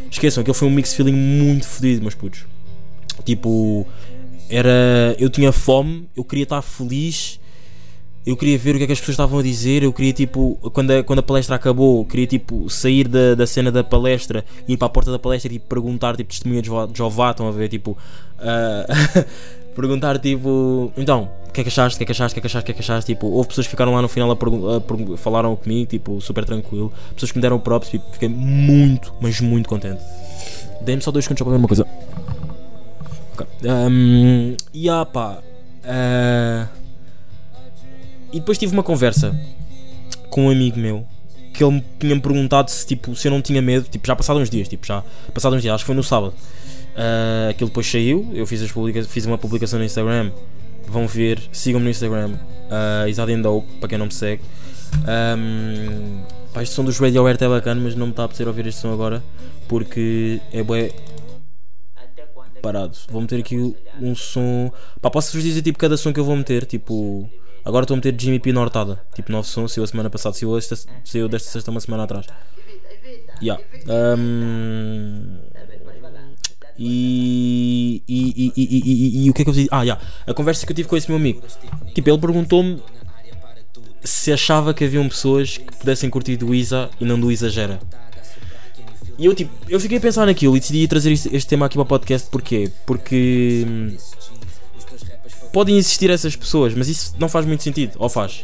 Esqueçam, 0.10 0.42
aquilo 0.42 0.54
foi 0.54 0.68
um 0.68 0.72
mix 0.72 0.94
feeling 0.94 1.14
muito 1.14 1.68
fodido, 1.68 2.02
meus 2.02 2.14
putos. 2.14 2.46
Tipo, 3.26 3.88
era. 4.50 5.16
Eu 5.18 5.30
tinha 5.32 5.52
fome, 5.52 6.08
eu 6.16 6.24
queria 6.24 6.44
estar 6.44 6.62
feliz, 6.62 7.40
eu 8.26 8.38
queria 8.38 8.56
ver 8.58 8.76
o 8.76 8.78
que 8.78 8.84
é 8.84 8.88
que 8.88 8.94
as 8.94 9.00
pessoas 9.00 9.16
estavam 9.16 9.40
a 9.40 9.44
dizer, 9.44 9.82
eu 9.82 9.92
queria, 9.92 10.14
tipo, 10.14 10.58
quando 10.74 10.92
a, 10.92 11.04
quando 11.04 11.20
a 11.20 11.24
palestra 11.24 11.56
acabou, 11.56 12.02
eu 12.02 12.06
queria, 12.06 12.28
tipo, 12.28 12.70
sair 12.70 13.08
da, 13.08 13.34
da 13.34 13.48
cena 13.48 13.72
da 13.72 13.84
palestra, 13.84 14.46
ir 14.68 14.78
para 14.78 14.86
a 14.86 14.90
porta 14.90 15.12
da 15.12 15.18
palestra 15.20 15.52
e 15.52 15.56
tipo, 15.56 15.68
perguntar, 15.68 16.16
tipo, 16.16 16.30
testemunha 16.30 16.62
de 16.62 16.68
Jeová- 16.94 17.32
estão 17.32 17.48
a 17.48 17.52
ver, 17.52 17.68
tipo. 17.68 17.98
ah, 18.40 18.86
perguntar, 19.76 20.20
tipo, 20.20 20.92
então, 20.96 21.30
que 21.58 21.62
é 21.62 21.64
que 21.64 21.70
achaste, 21.70 21.96
o 21.96 21.98
que 21.98 22.04
é 22.04 22.06
que 22.06 22.12
achaste, 22.12 22.34
o 22.34 22.36
que 22.36 22.40
é 22.40 22.42
que 22.42 22.48
achaste, 22.48 22.64
o 22.64 22.66
que 22.66 22.72
é 22.72 22.76
que 22.76 22.82
achaste, 22.82 23.14
tipo, 23.14 23.28
houve 23.28 23.50
pessoas 23.50 23.66
que 23.66 23.72
ficaram 23.72 23.94
lá 23.94 24.02
no 24.02 24.08
final 24.08 24.32
a, 24.32 24.36
a 24.36 25.18
falaram 25.18 25.56
comigo, 25.56 25.90
tipo, 25.90 26.22
super 26.22 26.46
tranquilo, 26.46 26.94
pessoas 27.14 27.32
que 27.32 27.38
me 27.38 27.42
deram 27.42 27.60
props, 27.60 27.90
tipo, 27.90 28.06
fiquei 28.12 28.30
muito, 28.30 29.14
mas 29.20 29.42
muito 29.42 29.68
contente. 29.68 30.02
Dei-me 30.82 31.02
só 31.02 31.10
dois 31.10 31.26
segundos 31.26 31.42
para 31.42 31.52
ver 31.52 31.58
uma 31.58 31.68
coisa. 31.68 31.88
Ok. 33.34 33.48
Um, 33.64 34.56
e 34.74 34.88
ah 34.88 35.06
pá. 35.06 35.40
ah, 35.84 36.68
e 38.32 38.40
depois 38.40 38.58
tive 38.58 38.74
uma 38.74 38.84
conversa 38.84 39.36
com 40.30 40.46
um 40.46 40.50
amigo 40.52 40.78
meu 40.78 41.06
que 41.54 41.64
ele 41.64 41.74
me 41.74 41.84
tinha-me 42.00 42.22
perguntado 42.22 42.70
se, 42.70 42.86
tipo, 42.86 43.16
se 43.16 43.28
eu 43.28 43.32
não 43.32 43.42
tinha 43.42 43.62
medo. 43.64 43.88
Tipo, 43.90 44.06
já 44.06 44.16
passaram 44.16 44.42
uns 44.42 44.50
dias, 44.50 44.68
tipo, 44.68 44.86
já 44.86 45.04
passaram 45.34 45.58
uns 45.58 45.64
dias, 45.64 45.74
acho 45.74 45.84
que 45.84 45.88
foi 45.88 45.96
no 45.96 46.04
sábado. 46.04 46.36
Ah, 46.96 47.48
aquilo 47.50 47.70
depois 47.70 47.90
saiu, 47.90 48.30
eu 48.34 48.46
fiz, 48.46 48.62
as 48.62 48.72
fiz 49.08 49.26
uma 49.26 49.38
publicação 49.40 49.80
no 49.80 49.86
Instagram. 49.86 50.32
Vão 50.88 51.08
ver, 51.08 51.42
sigam-me 51.52 51.86
no 51.86 51.92
Instagram, 51.92 52.34
uh, 52.34 53.62
para 53.80 53.90
quem 53.90 53.98
não 53.98 54.06
me 54.06 54.14
segue. 54.14 54.42
Um, 55.04 56.24
pá, 56.54 56.64
este 56.64 56.74
som 56.74 56.84
dos 56.84 56.98
Radiohead 56.98 57.44
é 57.44 57.48
bacana, 57.50 57.80
mas 57.82 57.96
não 57.96 58.08
me 58.08 58.12
está 58.14 58.24
a 58.24 58.26
apetecer 58.26 58.48
ouvir 58.48 58.66
este 58.68 58.82
som 58.82 58.94
agora 58.94 59.22
porque 59.68 60.40
é 60.52 60.64
bué 60.64 60.94
parado. 62.62 62.98
Vou 63.10 63.22
meter 63.22 63.40
aqui 63.40 63.76
um 64.02 64.16
som. 64.16 64.72
Pá, 65.02 65.10
posso-vos 65.10 65.44
dizer 65.44 65.62
tipo 65.62 65.78
cada 65.78 65.98
som 65.98 66.12
que 66.12 66.20
eu 66.20 66.26
vou 66.26 66.36
meter, 66.36 66.66
tipo. 66.66 67.30
Agora 67.64 67.84
estou 67.84 67.96
a 67.96 67.98
meter 67.98 68.16
Jimmy 68.18 68.40
P 68.40 68.54
Nortada, 68.54 69.02
tipo 69.14 69.30
novo 69.30 69.46
som, 69.46 69.68
saiu 69.68 69.84
a 69.84 69.88
semana 69.88 70.10
passada, 70.10 70.34
saiu, 70.34 70.58
esta, 70.58 70.76
saiu 71.04 71.28
desta 71.28 71.50
sexta 71.50 71.70
uma 71.70 71.82
semana 71.82 72.04
atrás. 72.04 72.26
Yeah. 73.42 73.62
Um, 74.18 75.38
e, 76.78 78.04
e, 78.08 78.54
e, 78.56 79.26
e, 79.26 79.30
o 79.30 79.34
que 79.34 79.42
é 79.42 79.46
que 79.46 79.50
eu 79.50 79.54
disse? 79.54 79.70
Ah, 79.72 79.82
yeah. 79.82 80.02
a 80.26 80.34
conversa 80.34 80.66
que 80.66 80.72
eu 80.72 80.76
tive 80.76 80.88
com 80.88 80.96
esse 80.96 81.10
meu 81.10 81.18
amigo. 81.18 81.42
Tipo, 81.94 82.10
ele 82.10 82.20
perguntou-me 82.20 82.82
se 84.04 84.32
achava 84.32 84.74
que 84.74 84.84
haviam 84.84 85.08
pessoas 85.10 85.58
que 85.58 85.76
pudessem 85.78 86.10
curtir 86.10 86.38
do 86.38 86.54
Isa 86.54 86.90
e 87.00 87.06
não 87.06 87.20
do 87.20 87.32
Exagera. 87.32 87.80
E 89.18 89.26
eu, 89.26 89.34
tipo, 89.34 89.52
eu 89.68 89.80
fiquei 89.80 89.98
a 89.98 90.02
pensar 90.02 90.26
naquilo 90.28 90.56
e 90.56 90.60
decidi 90.60 90.88
trazer 90.88 91.12
este, 91.12 91.48
tema 91.48 91.66
aqui 91.66 91.74
para 91.74 91.82
o 91.82 91.86
podcast. 91.86 92.30
Porquê? 92.30 92.72
Porque 92.86 93.66
hum, 93.68 93.98
podem 95.52 95.78
existir 95.78 96.10
essas 96.12 96.36
pessoas, 96.36 96.76
mas 96.76 96.88
isso 96.88 97.16
não 97.18 97.28
faz 97.28 97.46
muito 97.46 97.64
sentido. 97.64 97.94
Ou 97.98 98.10
faz? 98.10 98.44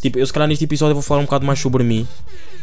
Tipo, 0.00 0.18
eu 0.18 0.26
se 0.26 0.32
calhar 0.32 0.48
neste 0.48 0.64
episódio 0.64 0.94
vou 0.94 1.02
falar 1.02 1.20
um 1.20 1.24
bocado 1.24 1.44
mais 1.44 1.58
sobre 1.58 1.82
mim. 1.82 2.06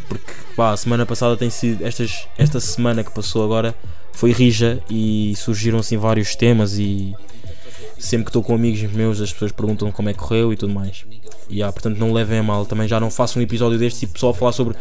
Porque, 0.07 0.31
pá, 0.55 0.71
a 0.71 0.77
semana 0.77 1.05
passada 1.05 1.35
tem 1.35 1.49
sido. 1.49 1.85
Estas, 1.85 2.27
esta 2.37 2.59
semana 2.61 3.03
que 3.03 3.11
passou 3.11 3.43
agora 3.43 3.75
foi 4.13 4.31
rija 4.31 4.81
e 4.89 5.33
surgiram 5.37 5.79
assim 5.79 5.97
vários 5.97 6.35
temas. 6.35 6.77
E 6.77 7.15
sempre 7.97 8.25
que 8.25 8.29
estou 8.29 8.43
com 8.43 8.55
amigos 8.55 8.81
meus, 8.91 9.21
as 9.21 9.31
pessoas 9.31 9.51
perguntam 9.51 9.91
como 9.91 10.09
é 10.09 10.13
que 10.13 10.19
correu 10.19 10.53
e 10.53 10.57
tudo 10.57 10.73
mais. 10.73 11.05
E 11.49 11.63
ah, 11.63 11.71
portanto, 11.71 11.97
não 11.97 12.13
levem 12.13 12.39
a 12.39 12.43
mal. 12.43 12.65
Também 12.65 12.87
já 12.87 12.99
não 12.99 13.09
faço 13.09 13.39
um 13.39 13.41
episódio 13.41 13.77
deste 13.77 14.01
tipo 14.01 14.19
só 14.19 14.29
a 14.29 14.33
falar 14.33 14.51
sobre, 14.51 14.75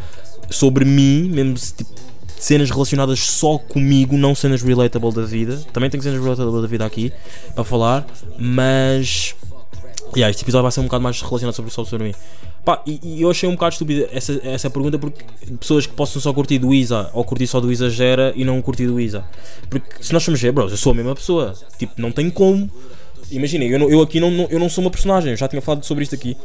sobre 0.50 0.84
mim, 0.84 1.30
mesmo 1.30 1.54
tipo, 1.54 1.90
cenas 2.38 2.70
relacionadas 2.70 3.20
só 3.20 3.58
comigo, 3.58 4.16
não 4.16 4.34
cenas 4.34 4.62
relatable 4.62 5.12
da 5.12 5.22
vida. 5.22 5.56
Também 5.72 5.90
tenho 5.90 6.02
cenas 6.02 6.22
relatable 6.22 6.60
da 6.60 6.66
vida 6.66 6.84
aqui 6.84 7.12
para 7.54 7.64
falar, 7.64 8.06
mas. 8.38 9.34
Yeah, 10.16 10.30
este 10.30 10.42
episódio 10.42 10.62
vai 10.62 10.72
ser 10.72 10.80
um 10.80 10.84
bocado 10.84 11.02
mais 11.02 11.20
relacionado 11.20 11.54
sobre, 11.54 11.70
só 11.70 11.84
sobre 11.84 12.08
mim. 12.08 12.14
Pá, 12.68 12.82
e, 12.86 13.00
e 13.02 13.22
eu 13.22 13.30
achei 13.30 13.48
um 13.48 13.52
bocado 13.52 13.72
estúpida 13.72 14.10
essa, 14.12 14.38
essa 14.44 14.68
pergunta 14.68 14.98
porque 14.98 15.24
pessoas 15.58 15.86
que 15.86 15.94
possam 15.94 16.20
só 16.20 16.34
curtir 16.34 16.58
do 16.58 16.74
Isa 16.74 17.08
ou 17.14 17.24
curtir 17.24 17.46
só 17.46 17.60
do 17.60 17.72
Exagera 17.72 18.30
e 18.36 18.44
não 18.44 18.60
curtir 18.60 18.86
do 18.86 19.00
Isa. 19.00 19.24
Porque 19.70 19.88
se 20.02 20.12
nós 20.12 20.26
ver, 20.26 20.52
bros, 20.52 20.70
eu 20.70 20.76
sou 20.76 20.92
a 20.92 20.94
mesma 20.94 21.14
pessoa. 21.14 21.54
Tipo, 21.78 21.94
não 21.96 22.12
tem 22.12 22.28
como. 22.28 22.70
Imaginem, 23.30 23.70
eu, 23.70 23.88
eu 23.88 24.02
aqui 24.02 24.20
não, 24.20 24.30
não- 24.30 24.48
eu 24.50 24.58
não 24.58 24.68
sou 24.68 24.84
uma 24.84 24.90
personagem, 24.90 25.30
eu 25.30 25.36
já 25.38 25.48
tinha 25.48 25.62
falado 25.62 25.82
sobre 25.82 26.02
isto 26.04 26.14
aqui. 26.14 26.36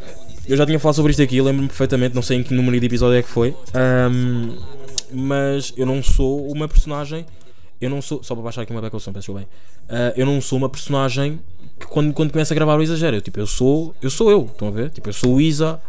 Eu 0.48 0.56
já 0.56 0.66
tinha 0.66 0.80
falado 0.80 0.96
sobre 0.96 1.12
isto 1.12 1.22
aqui, 1.22 1.42
lembro-me 1.42 1.68
perfeitamente, 1.68 2.16
não 2.16 2.22
sei 2.22 2.38
em 2.38 2.44
que 2.44 2.54
número 2.54 2.80
de 2.80 2.86
episódio 2.86 3.18
é 3.18 3.22
que 3.22 3.28
foi. 3.28 3.54
Ahm, 3.74 4.56
mas 5.12 5.74
eu 5.76 5.86
não 5.86 6.02
sou 6.02 6.50
uma 6.50 6.70
personagem. 6.70 7.26
Eu 7.82 7.90
não 7.90 8.02
sou. 8.02 8.24
Só 8.24 8.34
para 8.34 8.46
baixar 8.46 8.62
aqui 8.62 8.72
uma 8.72 8.80
beca 8.82 8.96
ao 8.96 9.00
som, 9.02 9.12
peço 9.12 9.34
bem. 9.34 9.46
Ah, 9.90 10.14
eu 10.16 10.26
não 10.26 10.40
sou 10.40 10.58
uma 10.58 10.70
personagem 10.70 11.38
que 11.78 11.86
quando, 11.86 12.14
quando 12.14 12.32
começa 12.32 12.54
a 12.54 12.56
gravar 12.56 12.80
o 12.80 12.82
exagero. 12.82 13.18
Eu, 13.18 13.22
tipo, 13.22 13.42
eu 13.42 13.46
sou. 13.46 13.94
Eu 14.02 14.10
sou 14.10 14.32
eu, 14.32 14.46
estão 14.46 14.70
a 14.70 14.72
ver? 14.72 14.90
Tipo, 14.90 15.10
eu 15.10 15.14
sou 15.14 15.34
o 15.36 15.42
Isa. 15.42 15.82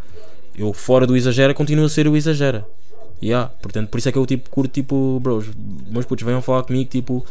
Eu 0.57 0.73
fora 0.73 1.07
do 1.07 1.17
exagero 1.17 1.55
continuo 1.55 1.85
a 1.85 1.89
ser 1.89 2.07
o 2.07 2.17
exagera. 2.17 2.67
Yeah, 3.23 3.51
portanto, 3.63 3.89
por 3.89 3.99
isso 3.99 4.09
é 4.09 4.13
que 4.13 4.19
eu 4.19 4.27
tipo 4.27 4.51
curto 4.51 4.73
tipo, 4.73 5.19
bros, 5.21 5.47
meus 5.89 6.05
putos 6.05 6.25
venham 6.25 6.43
falar 6.43 6.63
comigo, 6.63 6.91
tipo. 6.91 7.25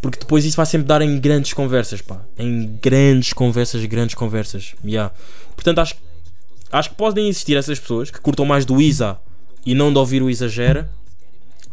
Porque 0.00 0.18
depois 0.18 0.44
isso 0.44 0.56
vai 0.56 0.66
sempre 0.66 0.86
dar 0.86 1.00
em 1.00 1.18
grandes 1.20 1.52
conversas, 1.52 2.00
pá. 2.00 2.20
Em 2.38 2.78
grandes 2.82 3.32
conversas, 3.32 3.84
grandes 3.84 4.14
conversas. 4.14 4.74
Yeah. 4.84 5.14
Portanto, 5.54 5.78
acho, 5.78 5.94
acho 6.70 6.90
que 6.90 6.94
podem 6.96 7.28
existir 7.28 7.56
essas 7.56 7.78
pessoas 7.78 8.10
que 8.10 8.20
curtam 8.20 8.44
mais 8.44 8.64
do 8.64 8.80
Isa 8.80 9.18
e 9.64 9.74
não 9.74 9.92
de 9.92 9.98
ouvir 9.98 10.22
o 10.22 10.28
Exagera. 10.28 10.90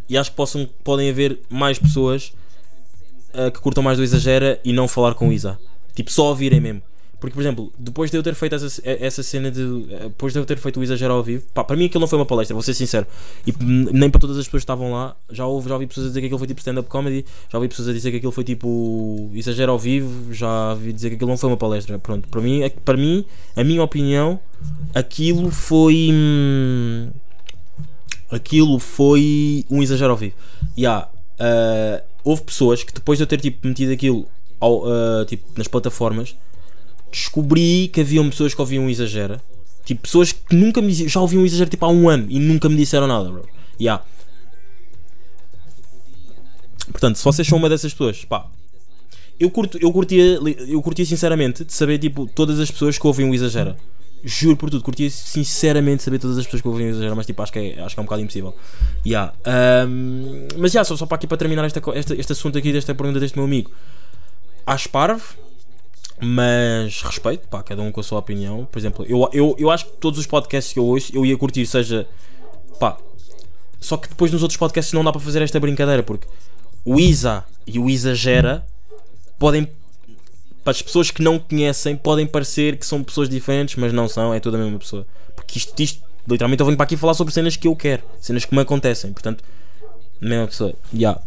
E 0.07 0.17
acho 0.17 0.31
que 0.31 0.37
possam, 0.37 0.67
podem 0.83 1.09
haver 1.09 1.39
mais 1.49 1.77
pessoas 1.77 2.33
ah, 3.33 3.51
que 3.51 3.59
curtam 3.59 3.83
mais 3.83 3.97
do 3.97 4.03
Exagera 4.03 4.59
e 4.63 4.73
não 4.73 4.87
falar 4.87 5.13
com 5.13 5.29
o 5.29 5.33
Isa. 5.33 5.59
Tipo, 5.93 6.11
só 6.11 6.27
ouvirem 6.27 6.59
mesmo. 6.59 6.81
Porque, 7.19 7.33
por 7.33 7.41
exemplo, 7.41 7.71
depois 7.77 8.09
de 8.09 8.17
eu 8.17 8.23
ter 8.23 8.33
feito 8.33 8.55
essa, 8.55 8.81
essa 8.85 9.21
cena 9.21 9.51
de. 9.51 9.61
eh, 9.89 10.03
Depois 10.03 10.31
de 10.31 10.39
eu 10.39 10.45
ter 10.45 10.57
feito 10.57 10.79
o 10.79 10.83
exagero 10.83 11.13
ao 11.13 11.21
vivo, 11.21 11.43
pá, 11.53 11.63
para 11.63 11.75
mim 11.75 11.85
aquilo 11.85 11.99
não 11.99 12.07
foi 12.07 12.17
uma 12.17 12.25
palestra, 12.25 12.53
vou 12.53 12.63
ser 12.63 12.73
sincero. 12.73 13.05
E 13.45 13.53
nem 13.61 14.09
para 14.09 14.21
todas 14.21 14.37
as 14.37 14.45
pessoas 14.45 14.61
que 14.61 14.63
estavam 14.63 14.93
lá, 14.93 15.15
já, 15.29 15.45
houve, 15.45 15.67
já 15.67 15.75
ouvi 15.75 15.85
pessoas 15.85 16.05
a 16.05 16.09
dizer 16.09 16.21
que 16.21 16.25
aquilo 16.27 16.39
foi 16.39 16.47
tipo 16.47 16.59
stand-up 16.59 16.87
comedy, 16.89 17.25
já 17.51 17.57
ouvi 17.57 17.67
pessoas 17.67 17.89
a 17.89 17.93
dizer 17.93 18.11
que 18.11 18.17
aquilo 18.17 18.31
foi 18.31 18.43
tipo 18.45 19.29
exagero 19.33 19.71
ao 19.71 19.79
vivo, 19.79 20.33
já 20.33 20.71
ouvi 20.71 20.93
dizer 20.93 21.09
que 21.09 21.15
aquilo 21.15 21.29
não 21.29 21.37
foi 21.37 21.49
uma 21.49 21.57
palestra. 21.57 21.99
Pronto, 21.99 22.27
para 22.29 22.39
mim, 22.41 22.61
é 22.63 22.69
para 22.69 22.95
mim 22.97 23.25
a 23.55 23.63
minha 23.63 23.83
opinião, 23.83 24.39
aquilo 24.95 25.51
foi. 25.51 26.09
hum, 26.13 27.09
aquilo 28.31 28.79
foi 28.79 29.65
um 29.69 29.81
exagero 29.81 30.11
ao 30.11 30.17
vivo. 30.17 30.35
E 30.77 30.85
há, 30.85 31.07
ah, 31.39 32.01
houve 32.23 32.43
pessoas 32.43 32.83
que 32.83 32.93
depois 32.93 33.17
de 33.17 33.23
eu 33.23 33.27
ter 33.27 33.39
tipo, 33.41 33.67
metido 33.67 33.91
aquilo 33.91 34.25
ao, 34.59 34.83
ah, 34.85 35.25
tipo, 35.27 35.43
nas 35.57 35.67
plataformas, 35.67 36.35
descobri 37.11 37.89
que 37.91 38.01
haviam 38.01 38.29
pessoas 38.29 38.53
que 38.53 38.61
ouviam 38.61 38.89
exagera. 38.89 39.41
Tipo, 39.85 40.01
pessoas 40.01 40.31
que 40.31 40.55
nunca 40.55 40.81
me 40.81 40.93
já 40.93 41.19
ouviam 41.19 41.45
exagero 41.45 41.69
tipo 41.69 41.85
há 41.85 41.89
um 41.89 42.07
ano 42.07 42.27
e 42.29 42.39
nunca 42.39 42.69
me 42.69 42.75
disseram 42.75 43.07
nada, 43.07 43.29
bro. 43.29 43.47
Há. 43.87 44.01
Portanto, 46.91 47.17
se 47.17 47.23
vocês 47.23 47.47
são 47.47 47.57
uma 47.57 47.69
dessas 47.69 47.91
pessoas, 47.91 48.25
pá, 48.25 48.47
eu, 49.39 49.49
curto, 49.49 49.77
eu, 49.81 49.91
curtia, 49.91 50.39
eu 50.67 50.81
curtia 50.81 51.05
sinceramente 51.05 51.63
de 51.63 51.71
saber 51.73 51.97
tipo, 51.97 52.27
todas 52.27 52.59
as 52.59 52.69
pessoas 52.69 52.97
que 52.97 53.07
ouvem 53.07 53.29
o 53.29 53.33
Exagera. 53.33 53.77
Juro 54.21 54.57
por 54.57 54.69
tudo, 54.69 54.83
curtia 54.83 55.09
sinceramente 55.09 56.03
saber 56.03 56.19
todas 56.19 56.37
as 56.37 56.43
pessoas 56.43 56.61
que 56.61 56.67
ouvem 56.67 56.87
o 56.87 56.89
Exagera, 56.89 57.15
mas 57.15 57.25
tipo, 57.25 57.41
acho 57.41 57.53
que 57.53 57.59
é, 57.59 57.81
acho 57.81 57.95
que 57.95 57.99
é 57.99 58.01
um 58.01 58.05
bocado 58.05 58.21
impossível. 58.21 58.53
Yeah. 59.05 59.33
Um, 59.87 60.47
mas 60.57 60.73
já, 60.73 60.83
só, 60.83 60.97
só 60.97 61.05
para 61.05 61.15
aqui 61.15 61.25
para 61.25 61.37
terminar 61.37 61.63
esta, 61.63 61.81
esta, 61.95 62.13
este 62.15 62.33
assunto 62.33 62.57
aqui, 62.57 62.73
desta 62.73 62.93
pergunta 62.93 63.19
deste 63.19 63.37
meu 63.37 63.45
amigo. 63.45 63.71
Acho 64.65 64.89
parvo, 64.89 65.23
mas 66.21 67.01
respeito, 67.01 67.47
pá, 67.47 67.63
cada 67.63 67.81
um 67.81 67.91
com 67.91 68.01
a 68.01 68.03
sua 68.03 68.19
opinião. 68.19 68.67
Por 68.69 68.77
exemplo, 68.77 69.05
eu, 69.07 69.29
eu, 69.31 69.55
eu 69.57 69.71
acho 69.71 69.85
que 69.85 69.91
todos 69.97 70.19
os 70.19 70.25
podcasts 70.25 70.73
que 70.73 70.79
eu 70.79 70.85
ouço, 70.85 71.11
eu 71.15 71.25
ia 71.25 71.37
curtir, 71.37 71.65
seja 71.65 72.07
pá. 72.79 72.97
Só 73.79 73.95
que 73.95 74.09
depois 74.09 74.31
nos 74.31 74.41
outros 74.41 74.57
podcasts 74.57 74.93
não 74.93 75.03
dá 75.03 75.11
para 75.11 75.21
fazer 75.21 75.41
esta 75.41 75.59
brincadeira, 75.59 76.03
porque 76.03 76.27
o 76.83 76.99
Isa 76.99 77.45
e 77.65 77.79
o 77.79 77.89
Exagera 77.89 78.65
podem, 79.37 79.67
para 80.63 80.71
as 80.71 80.81
pessoas 80.81 81.09
que 81.09 81.21
não 81.21 81.39
conhecem, 81.39 81.95
podem 81.95 82.27
parecer 82.27 82.77
que 82.77 82.85
são 82.85 83.01
pessoas 83.03 83.29
diferentes, 83.29 83.75
mas 83.75 83.93
não 83.93 84.09
são, 84.09 84.33
é 84.33 84.39
toda 84.39 84.57
a 84.57 84.59
mesma 84.59 84.79
pessoa. 84.79 85.07
Porque 85.35 85.57
isto, 85.57 85.81
isto 85.81 86.03
literalmente 86.27 86.59
eu 86.59 86.65
venho 86.65 86.77
para 86.77 86.83
aqui 86.83 86.97
falar 86.97 87.13
sobre 87.13 87.33
cenas 87.33 87.55
que 87.55 87.67
eu 87.67 87.75
quero, 87.75 88.03
cenas 88.19 88.43
que 88.43 88.53
me 88.53 88.61
acontecem, 88.61 89.13
portanto, 89.13 89.43
mesma 90.21 90.47
pessoa. 90.47 90.73
Yeah. 90.93 91.21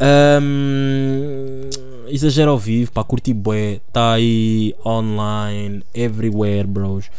Um, 0.00 1.68
exagero 2.08 2.50
ao 2.50 2.58
vivo, 2.58 2.92
pá, 2.92 3.04
curti 3.04 3.32
bué, 3.32 3.80
tá 3.92 4.12
aí 4.12 4.74
online, 4.84 5.82
everywhere, 5.94 6.66
bros. 6.66 7.10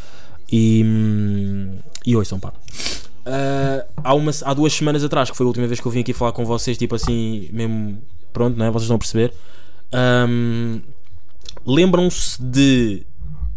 E, 0.51 0.83
hum, 0.85 1.77
e 2.05 2.15
ouçam, 2.15 2.39
pá. 2.39 2.53
Uh, 3.25 3.83
há, 4.03 4.13
uma, 4.13 4.31
há 4.43 4.53
duas 4.53 4.73
semanas 4.73 5.03
atrás, 5.03 5.31
que 5.31 5.37
foi 5.37 5.45
a 5.45 5.47
última 5.47 5.67
vez 5.67 5.79
que 5.79 5.85
eu 5.85 5.91
vim 5.91 6.01
aqui 6.01 6.13
falar 6.13 6.31
com 6.31 6.45
vocês, 6.45 6.77
tipo 6.77 6.95
assim, 6.95 7.49
mesmo 7.51 8.01
pronto, 8.31 8.57
né? 8.57 8.69
Vocês 8.69 8.91
a 8.91 8.97
perceber. 8.97 9.33
Um, 9.93 10.81
Lembram-se 11.65 12.39
de 12.41 13.03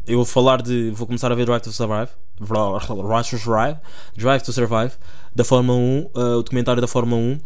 eu 0.06 0.24
falar 0.24 0.62
de. 0.62 0.90
Vou 0.92 1.06
começar 1.06 1.30
a 1.30 1.34
ver 1.34 1.44
Drive 1.44 1.60
to 1.60 1.72
Survive. 1.72 2.08
Drive 2.40 3.28
to 3.28 3.38
Survive, 3.38 3.76
Drive 4.16 4.42
to 4.42 4.52
Survive 4.52 4.92
da 5.34 5.44
Fórmula 5.44 5.78
1, 5.78 6.10
uh, 6.14 6.20
o 6.38 6.42
documentário 6.42 6.80
da 6.80 6.88
Fórmula 6.88 7.20
1. 7.20 7.38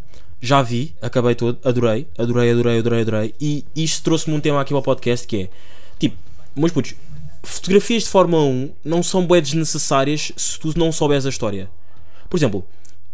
Já 0.45 0.61
vi, 0.61 0.93
acabei 1.01 1.37
todo, 1.37 1.57
adorei, 1.65 2.09
adorei, 2.19 2.51
adorei, 2.51 2.79
adorei, 2.81 3.01
adorei. 3.03 3.35
E 3.41 3.65
isto 3.77 4.03
trouxe-me 4.03 4.35
um 4.35 4.41
tema 4.41 4.61
aqui 4.61 4.75
ao 4.75 4.83
podcast 4.83 5.25
que 5.25 5.43
é 5.43 5.49
tipo, 6.01 6.17
meus 6.57 6.73
putos, 6.73 6.97
fotografias 7.45 8.03
de 8.03 8.09
Fórmula 8.09 8.43
1 8.43 8.71
não 8.85 9.05
são 9.05 9.25
bué 9.25 9.41
desnecessárias 9.41 10.33
se 10.37 10.59
tu 10.59 10.77
não 10.77 10.91
souberes 10.91 11.27
a 11.27 11.29
história. 11.29 11.71
Por 12.29 12.37
exemplo, 12.37 12.67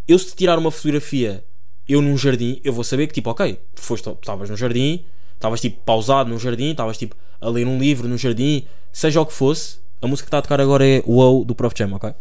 eu 0.08 0.18
se 0.18 0.28
te 0.28 0.36
tirar 0.36 0.58
uma 0.58 0.70
fotografia 0.70 1.44
eu 1.86 2.00
num 2.00 2.16
jardim, 2.16 2.60
eu 2.64 2.72
vou 2.72 2.82
saber 2.82 3.06
que 3.06 3.12
tipo, 3.12 3.28
ok, 3.28 3.58
foste, 3.74 4.08
estavas 4.08 4.48
no 4.48 4.56
jardim, 4.56 5.04
estavas 5.34 5.60
tipo 5.60 5.80
pausado 5.84 6.30
no 6.30 6.38
jardim, 6.38 6.70
estavas 6.70 6.96
tipo 6.96 7.14
a 7.40 7.48
ler 7.50 7.66
um 7.66 7.78
livro 7.78 8.08
no 8.08 8.16
jardim, 8.16 8.64
seja 8.90 9.20
o 9.20 9.26
que 9.26 9.34
fosse, 9.34 9.78
a 10.00 10.06
música 10.06 10.24
que 10.24 10.28
está 10.28 10.38
a 10.38 10.42
tocar 10.42 10.60
agora 10.62 10.86
é 10.86 11.02
Wow 11.06 11.44
do 11.44 11.54
Prof 11.54 11.74
Jam, 11.76 11.92
ok? 11.92 12.14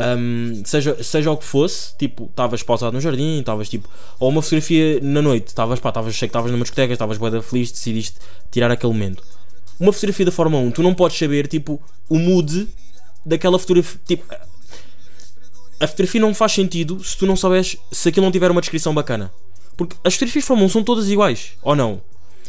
Um, 0.00 0.62
seja, 0.64 1.02
seja 1.02 1.30
o 1.30 1.36
que 1.36 1.44
fosse, 1.44 1.94
tipo, 1.98 2.24
estavas 2.24 2.62
pausado 2.62 2.92
no 2.92 3.00
jardim, 3.02 3.40
estavas 3.40 3.68
tipo, 3.68 3.86
ou 4.18 4.30
uma 4.30 4.40
fotografia 4.40 4.98
na 5.02 5.20
noite, 5.20 5.48
estavas, 5.48 5.78
pá, 5.78 5.90
estavas, 5.90 6.16
sei 6.16 6.26
que 6.26 6.30
estavas 6.30 6.50
numa 6.50 6.62
discoteca, 6.62 6.92
estavas 6.92 7.18
boeda 7.18 7.42
feliz, 7.42 7.70
decidiste 7.70 8.16
tirar 8.50 8.70
aquele 8.70 8.92
momento. 8.92 9.22
Uma 9.78 9.92
fotografia 9.92 10.24
da 10.24 10.32
Fórmula 10.32 10.62
1, 10.62 10.70
tu 10.70 10.82
não 10.82 10.94
podes 10.94 11.18
saber, 11.18 11.46
tipo, 11.46 11.78
o 12.08 12.18
mood 12.18 12.66
daquela 13.26 13.58
fotografia, 13.58 14.00
tipo, 14.06 14.24
a 15.78 15.86
fotografia 15.86 16.20
não 16.20 16.32
faz 16.32 16.52
sentido 16.52 17.04
se 17.04 17.16
tu 17.18 17.26
não 17.26 17.36
souberes 17.36 17.76
se 17.92 18.08
aquilo 18.08 18.24
não 18.24 18.32
tiver 18.32 18.50
uma 18.50 18.60
descrição 18.62 18.94
bacana. 18.94 19.30
Porque 19.76 19.96
as 20.02 20.14
fotografias 20.14 20.44
de 20.44 20.48
Fórmula 20.48 20.66
1 20.66 20.70
são 20.70 20.82
todas 20.82 21.10
iguais, 21.10 21.52
ou 21.62 21.76
não? 21.76 22.00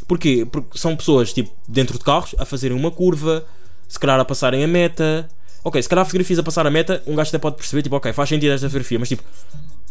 Porquê? 0.08 0.48
Porque 0.50 0.78
são 0.78 0.96
pessoas, 0.96 1.34
tipo, 1.34 1.52
dentro 1.68 1.98
de 1.98 2.04
carros, 2.04 2.34
a 2.38 2.46
fazerem 2.46 2.78
uma 2.78 2.92
curva, 2.92 3.46
se 3.90 4.00
calhar 4.00 4.20
a 4.20 4.26
passarem 4.26 4.64
a 4.64 4.68
meta. 4.68 5.30
Ok, 5.64 5.82
se 5.82 5.88
calhar 5.88 6.06
fotografias 6.06 6.40
a 6.40 6.44
passar 6.44 6.66
a 6.66 6.72
meta, 6.72 7.04
um 7.06 7.16
gajo 7.16 7.30
até 7.30 7.38
pode 7.38 7.56
perceber, 7.56 7.84
tipo, 7.84 7.96
ok, 7.96 8.12
faz 8.14 8.30
sentido 8.30 8.52
esta 8.52 8.68
fotografia, 8.68 8.98
mas 8.98 9.10
tipo, 9.10 9.24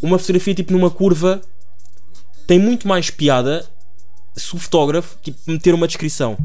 uma 0.02 0.18
fotografia, 0.18 0.54
tipo, 0.54 0.72
numa 0.72 0.90
curva 0.90 1.40
tem 2.46 2.58
muito 2.58 2.88
mais 2.88 3.10
piada 3.10 3.64
se 4.34 4.54
o 4.54 4.58
fotógrafo, 4.58 5.16
tipo, 5.22 5.38
meter 5.46 5.74
uma 5.74 5.86
descrição. 5.86 6.36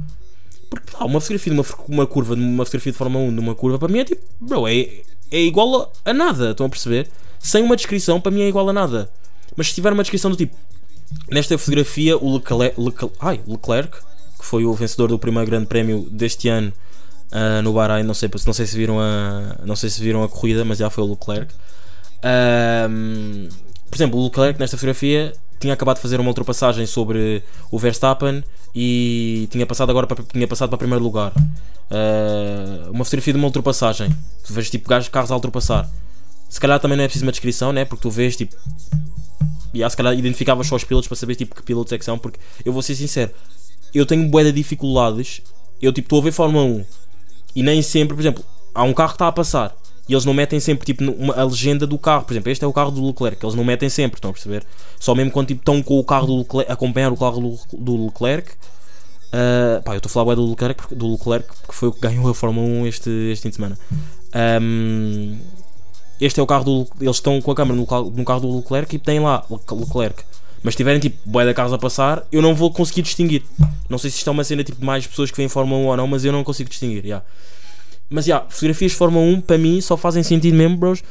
Porque, 0.69 0.91
pá, 0.91 1.05
uma 1.05 1.19
fotografia 1.19 1.53
de 1.53 1.59
uma, 1.59 1.65
uma 1.87 2.07
curva, 2.07 2.35
uma 2.35 2.65
fotografia 2.65 2.91
de 2.91 2.97
Fórmula 2.97 3.25
1 3.25 3.31
numa 3.31 3.55
curva, 3.55 3.79
para 3.79 3.87
mim 3.87 3.99
é 3.99 4.05
tipo, 4.05 4.21
bro, 4.39 4.67
é, 4.67 5.01
é 5.31 5.41
igual 5.41 5.91
a, 6.05 6.11
a 6.11 6.13
nada, 6.13 6.51
estão 6.51 6.65
a 6.65 6.69
perceber? 6.69 7.09
Sem 7.39 7.63
uma 7.63 7.75
descrição, 7.75 8.21
para 8.21 8.31
mim 8.31 8.41
é 8.41 8.47
igual 8.47 8.69
a 8.69 8.73
nada. 8.73 9.09
Mas 9.55 9.69
se 9.69 9.75
tiver 9.75 9.93
uma 9.93 10.03
descrição 10.03 10.29
do 10.29 10.37
tipo, 10.37 10.55
nesta 11.31 11.57
fotografia, 11.57 12.17
o 12.17 12.35
Leclerc, 12.35 12.79
Leclerc, 12.79 13.15
ai, 13.19 13.41
Leclerc 13.47 13.97
que 14.45 14.45
foi 14.45 14.65
o 14.65 14.73
vencedor 14.73 15.09
do 15.09 15.17
primeiro 15.17 15.49
grande 15.49 15.65
prémio 15.65 16.07
deste 16.11 16.47
ano 16.47 16.71
ah, 17.37 17.61
no 17.61 17.73
Bahrein, 17.73 18.03
não 18.03 18.13
sei, 18.13 18.29
não 18.45 18.53
sei 18.53 18.65
se 18.65 18.77
viram 18.77 18.97
a, 18.97 19.57
não 19.65 19.75
sei 19.75 19.89
se 19.89 20.01
viram 20.01 20.23
a 20.23 20.29
corrida, 20.29 20.63
mas 20.63 20.77
já 20.77 20.89
foi 20.89 21.03
o 21.03 21.09
Leclerc. 21.09 21.53
Ahm, 22.23 23.49
por 23.89 23.97
exemplo, 23.97 24.17
o 24.17 24.23
Leclerc 24.23 24.57
nesta 24.57 24.77
fotografia 24.77 25.33
tinha 25.59 25.73
acabado 25.73 25.97
de 25.97 26.01
fazer 26.01 26.17
uma 26.17 26.29
ultrapassagem 26.29 26.85
sobre 26.85 27.43
o 27.69 27.77
Verstappen 27.77 28.41
e 28.73 29.49
tinha 29.51 29.65
passado 29.65 29.89
agora 29.89 30.07
para, 30.07 30.23
tinha 30.23 30.47
passado 30.47 30.69
para 30.69 30.77
primeiro 30.77 31.03
lugar. 31.03 31.33
Ah, 31.91 32.89
uma 32.89 33.03
fotografia 33.03 33.33
de 33.33 33.37
uma 33.37 33.47
ultrapassagem. 33.47 34.15
Tu 34.45 34.53
vês 34.53 34.69
tipo 34.69 34.87
gajos 34.87 35.09
carros 35.09 35.29
a 35.29 35.35
ultrapassar. 35.35 35.91
Se 36.47 36.57
calhar 36.57 36.79
também 36.79 36.97
não 36.97 37.03
é 37.03 37.07
preciso 37.07 37.25
uma 37.25 37.33
descrição, 37.33 37.73
né? 37.73 37.83
Porque 37.83 38.01
tu 38.01 38.09
vês 38.09 38.37
tipo. 38.37 38.55
E 39.73 39.89
se 39.89 39.97
calhar 39.97 40.13
identificavas 40.13 40.67
só 40.67 40.77
os 40.77 40.85
pilotos 40.85 41.09
para 41.09 41.17
saber 41.17 41.35
tipo 41.35 41.53
que 41.53 41.63
pilotos 41.63 41.91
é 41.91 41.97
que 41.97 42.05
são. 42.05 42.17
Porque 42.17 42.39
eu 42.63 42.71
vou 42.71 42.81
ser 42.81 42.95
sincero, 42.95 43.31
eu 43.93 44.05
tenho 44.05 44.25
bué 44.29 44.45
de 44.45 44.53
dificuldades. 44.53 45.41
Eu 45.81 45.91
tipo 45.91 46.05
estou 46.05 46.19
a 46.21 46.23
ver 46.23 46.31
Fórmula 46.31 46.63
1 46.63 46.85
e 47.55 47.63
nem 47.63 47.81
sempre, 47.81 48.15
por 48.15 48.21
exemplo, 48.21 48.43
há 48.73 48.83
um 48.83 48.93
carro 48.93 49.09
que 49.09 49.15
está 49.15 49.27
a 49.27 49.31
passar 49.31 49.75
e 50.07 50.13
eles 50.13 50.25
não 50.25 50.33
metem 50.33 50.59
sempre 50.59 50.85
tipo 50.85 51.03
uma, 51.03 51.33
a 51.33 51.43
legenda 51.43 51.87
do 51.87 51.97
carro. 51.97 52.25
Por 52.25 52.33
exemplo, 52.33 52.51
este 52.51 52.63
é 52.63 52.67
o 52.67 52.73
carro 52.73 52.91
do 52.91 53.05
Leclerc, 53.05 53.43
eles 53.43 53.55
não 53.55 53.63
metem 53.63 53.89
sempre, 53.89 54.17
estão 54.17 54.29
a 54.29 54.33
perceber? 54.33 54.63
Só 54.99 55.15
mesmo 55.15 55.31
quando 55.31 55.47
tipo, 55.47 55.61
estão 55.61 55.81
com 55.81 55.97
o 55.99 56.03
carro 56.03 56.27
do 56.27 56.37
Leclerc, 56.39 56.71
acompanhar 56.71 57.11
o 57.11 57.17
carro 57.17 57.57
do, 57.73 58.05
Leclerc. 58.05 58.51
Uh, 59.33 59.81
pá, 59.83 59.93
eu 59.93 59.97
estou 59.97 60.09
a 60.09 60.13
falar 60.13 60.25
bué 60.25 60.35
do 60.35 60.49
Leclerc, 60.49 60.81
porque- 60.81 60.95
do 60.95 61.11
Leclerc 61.11 61.47
porque 61.61 61.73
foi 61.73 61.89
o 61.89 61.91
que 61.91 61.99
ganhou 61.99 62.29
a 62.29 62.33
Fórmula 62.33 62.65
1 62.67 62.87
este, 62.87 63.09
este 63.31 63.43
fim 63.43 63.49
de 63.49 63.55
semana. 63.55 63.77
Um, 64.61 65.37
este 66.21 66.39
é 66.39 66.43
o 66.43 66.47
carro 66.47 66.63
do. 66.63 66.87
Eles 67.01 67.17
estão 67.17 67.41
com 67.41 67.51
a 67.51 67.55
câmera 67.55 67.75
no, 67.75 67.85
no 68.11 68.25
carro 68.25 68.39
do 68.41 68.55
Leclerc 68.57 68.95
e 68.95 68.99
têm 68.99 69.19
lá 69.19 69.43
Le- 69.49 69.59
Leclerc. 69.79 70.23
Mas 70.65 70.73
se 70.73 70.77
tiverem 70.77 70.99
tipo 70.99 71.15
boé 71.23 71.45
da 71.45 71.53
carros 71.53 71.71
a 71.71 71.77
passar, 71.77 72.25
eu 72.31 72.41
não 72.41 72.55
vou 72.55 72.71
conseguir 72.71 73.03
distinguir. 73.03 73.43
Não 73.87 73.99
sei 73.99 74.09
se 74.09 74.17
isto 74.17 74.27
é 74.27 74.31
uma 74.31 74.43
cena 74.43 74.63
tipo 74.63 74.83
mais 74.83 75.05
pessoas 75.05 75.29
que 75.29 75.37
veem 75.37 75.47
Fórmula 75.47 75.79
1 75.79 75.85
ou 75.85 75.95
não, 75.97 76.07
mas 76.07 76.25
eu 76.25 76.31
não 76.31 76.43
consigo 76.43 76.67
distinguir. 76.67 77.05
yeah. 77.05 77.23
Mas 78.09 78.25
já, 78.25 78.41
fotografias 78.49 78.93
de 78.93 78.97
Fórmula 78.97 79.23
1 79.23 79.41
para 79.41 79.59
mim 79.59 79.79
só 79.79 79.95
fazem 79.95 80.23
sentido 80.23 80.57
mesmo, 80.57 80.75
bros. 80.75 81.03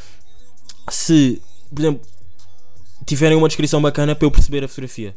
Se, 0.90 1.40
por 1.72 1.82
exemplo, 1.82 2.00
tiverem 3.06 3.38
uma 3.38 3.46
descrição 3.46 3.80
bacana 3.80 4.16
para 4.16 4.26
eu 4.26 4.30
perceber 4.32 4.64
a 4.64 4.68
fotografia. 4.68 5.14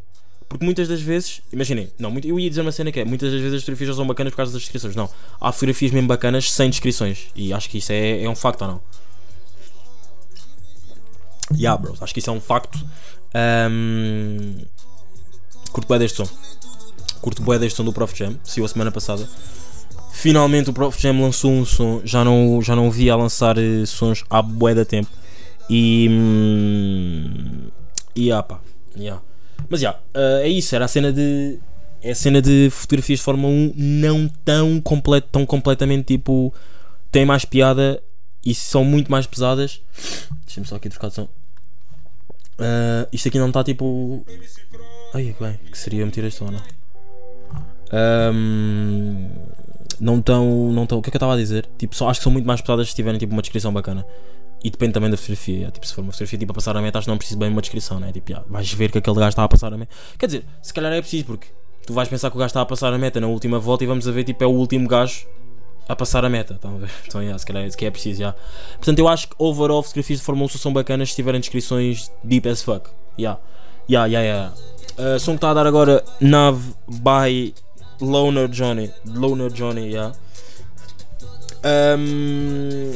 Porque 0.48 0.63
muitas 0.63 0.88
das 0.88 1.01
vezes, 1.01 1.41
imaginem, 1.51 1.89
não, 1.98 2.15
eu 2.24 2.39
ia 2.39 2.48
dizer 2.48 2.62
uma 2.62 2.72
cena 2.72 2.91
que 2.91 3.00
é, 3.00 3.06
muitas 3.06 3.32
das 3.32 3.41
vezes 3.41 3.56
as 3.56 3.62
fotografias 3.63 3.96
são 3.96 4.06
bacanas 4.06 4.32
por 4.32 4.38
causa 4.38 4.53
das 4.53 4.62
descrições. 4.62 4.96
Não, 4.96 5.10
há 5.41 5.51
fotografias 5.51 5.91
mesmo 5.91 6.08
bacanas 6.08 6.51
sem 6.51 6.70
descrições. 6.70 7.25
E 7.36 7.51
acho 7.51 7.67
que 7.67 7.79
isso 7.79 7.91
é, 7.91 8.22
é 8.22 8.29
um 8.29 8.36
facto 8.36 8.62
ou 8.62 8.67
não? 8.67 8.82
Yeah, 11.58 11.82
bros, 11.82 12.03
acho 12.03 12.13
que 12.13 12.20
isso 12.20 12.29
é 12.29 12.34
um 12.34 12.39
facto. 12.41 12.77
Ahm, 13.34 14.65
Curto 15.72 15.88
bem 15.89 16.00
deste 16.00 16.17
som. 16.17 16.27
Curto 17.22 17.43
bem 17.43 17.60
deste 17.60 17.77
som 17.77 17.84
do 17.84 17.93
Prof 17.93 18.17
Jam, 18.17 18.36
saiu 18.43 18.65
a 18.65 18.67
semana 18.67 18.91
passada. 18.91 19.27
Finalmente 20.12 20.69
o 20.69 20.74
Prof 20.74 21.00
Jam 21.00 21.22
lançou 21.22 21.51
um 21.51 21.63
som, 21.65 22.01
já 22.03 22.24
não, 22.24 22.60
já 22.62 22.75
não 22.75 22.89
via 22.89 23.13
a 23.13 23.15
lançar 23.15 23.57
eh, 23.57 23.86
sons 23.86 24.24
há 24.29 24.41
bué 24.41 24.74
da 24.74 24.84
tempo. 24.84 25.10
E. 25.69 26.07
hum, 26.10 27.67
E 28.15 28.31
ah 28.31 28.41
pá, 28.41 28.60
yeah. 28.98 29.22
Mas 29.69 29.81
já, 29.81 30.00
eh, 30.13 30.41
é 30.43 30.50
isso, 30.50 30.74
era 30.75 30.86
a 30.86 30.88
cena 30.88 31.12
de. 31.12 31.60
É 32.01 32.12
a 32.12 32.15
cena 32.15 32.41
de 32.41 32.69
fotografias 32.72 33.19
de 33.19 33.25
Fórmula 33.25 33.51
1 33.53 33.74
não 33.75 34.27
tão, 34.46 34.79
complet, 34.81 35.25
tão 35.31 35.46
completamente 35.46 36.05
tipo. 36.05 36.53
Tem 37.12 37.25
mais 37.25 37.46
piada 37.46 38.01
e 38.46 38.53
são 38.55 38.84
muito 38.84 39.12
mais 39.12 39.25
pesadas. 39.27 39.81
Deixa-me 40.46 40.65
só 40.65 40.75
aqui 40.75 40.89
trocar 40.89 41.10
de 41.10 41.15
som. 41.15 41.27
Eh, 42.60 43.08
isto 43.14 43.28
aqui 43.28 43.40
não 43.40 43.48
está 43.48 43.64
tipo. 43.64 44.26
Ai, 45.14 45.34
que 45.38 45.44
bem, 45.44 45.60
que 45.72 45.78
seria 45.78 46.06
meter 46.06 46.24
este 46.24 46.44
ou 46.44 46.52
não? 46.52 46.62
Ahm, 47.92 49.30
não 50.00 50.22
tão, 50.22 50.72
não 50.72 50.86
tão. 50.86 50.98
O 50.98 51.02
que 51.02 51.10
é 51.10 51.12
que 51.12 51.18
eu 51.18 51.20
estava 51.20 51.34
a 51.34 51.38
dizer? 51.38 51.68
Tipo, 51.78 51.96
só, 51.96 52.10
acho 52.10 52.20
que 52.20 52.24
são 52.24 52.32
muito 52.32 52.46
mais 52.46 52.62
pesadas 52.62 52.90
se 52.90 52.96
tiverem 52.96 53.20
tipo, 53.20 53.34
uma 53.34 53.42
descrição 53.42 53.72
bacana. 53.72 54.06
E 54.64 54.72
depende 54.72 54.94
também 54.94 55.10
da 55.10 55.18
fotografia. 55.18 55.72
Tipo, 55.72 55.88
se 55.88 55.94
for 55.94 56.02
uma 56.02 56.12
fotografia 56.12 56.40
tipo, 56.40 56.52
a 56.52 56.56
passar 56.56 56.76
a 56.76 56.82
meta, 56.82 56.98
acho 56.98 57.06
que 57.06 57.12
não 57.12 57.18
preciso 57.18 57.40
bem 57.40 57.50
uma 57.50 57.62
descrição, 57.62 58.00
né? 58.00 58.12
Tipo, 58.12 58.32
já, 58.32 58.44
vais 58.48 58.72
ver 58.74 58.92
que 58.92 58.98
aquele 58.98 59.16
gajo 59.16 59.30
está 59.30 59.44
a 59.44 59.48
passar 59.48 59.72
a 59.72 59.78
meta. 59.78 59.94
Quer 60.18 60.26
dizer, 60.26 60.46
se 60.62 60.74
calhar 60.74 60.92
é 60.92 61.00
preciso, 61.00 61.26
porque 61.26 61.48
tu 61.86 61.94
vais 61.94 62.10
pensar 62.10 62.30
que 62.32 62.36
o 62.36 62.40
gajo 62.40 62.48
está 62.48 62.62
a 62.62 62.66
passar 62.66 62.92
a 62.92 62.98
meta 62.98 63.20
na 63.22 63.28
última 63.28 63.60
volta 63.60 63.84
e 63.84 63.88
vamos 63.88 64.08
a 64.08 64.12
ver, 64.12 64.24
tipo, 64.24 64.44
é 64.44 64.48
o 64.48 64.52
último 64.52 64.88
gajo 64.88 65.26
a 65.88 65.96
passar 65.96 66.25
a 66.25 66.29
meta. 66.29 66.56
Estão 66.56 66.75
a 66.75 66.77
ver? 66.79 66.89
Então, 67.08 67.25
já, 67.25 67.38
se 67.38 67.46
calhar 67.46 67.65
isso 67.65 67.77
que 67.77 67.86
é 67.86 67.91
preciso, 67.91 68.20
já. 68.22 68.36
Portanto, 68.75 69.00
eu 69.00 69.08
acho 69.08 69.29
que 69.29 69.36
overall 69.38 69.82
fotografias 69.82 70.20
de 70.20 70.25
Fórmula 70.25 70.46
1 70.46 70.50
só 70.50 70.58
são 70.58 70.74
bacanas 70.74 71.10
se 71.10 71.15
tiverem 71.15 71.39
descrições 71.39 72.12
deep 72.24 72.48
as 72.50 72.62
fuck. 72.62 72.89
Ya, 73.17 73.38
ya, 73.89 74.06
ya, 74.06 74.22
ya. 74.22 74.53
Uh, 74.98 75.20
som 75.20 75.34
que 75.34 75.38
está 75.38 75.51
a 75.51 75.53
dar 75.53 75.67
agora 75.67 76.03
Nave 76.20 76.74
by 76.88 77.53
Loner 78.01 78.48
Johnny. 78.48 78.91
Loner 79.06 79.51
Johnny, 79.51 79.91
yeah. 79.91 80.13
Um, 81.63 82.91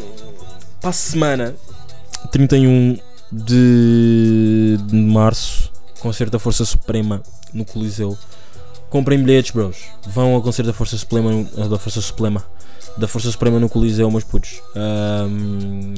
para 0.79 0.89
a 0.89 0.93
semana, 0.93 1.55
31 2.31 2.97
de 3.31 4.77
março, 4.91 5.71
concerto 5.99 6.31
da 6.31 6.39
Força 6.39 6.65
Suprema 6.65 7.21
no 7.53 7.65
Coliseu. 7.65 8.17
Comprem 8.91 9.17
bilhetes, 9.23 9.51
bros. 9.51 9.77
Vão 10.07 10.35
ao 10.35 10.41
concerto 10.41 10.67
da 10.67 10.73
Força 10.73 10.95
Suprema, 10.97 11.31
no- 11.31 11.69
da 11.69 11.79
Força 11.79 12.01
Suprema, 12.01 12.43
da 12.97 13.07
Força 13.07 13.31
Suprema 13.31 13.59
no 13.59 13.67
Coliseu, 13.69 14.11
meus 14.11 14.23
putos. 14.25 14.61
Um, 14.75 15.93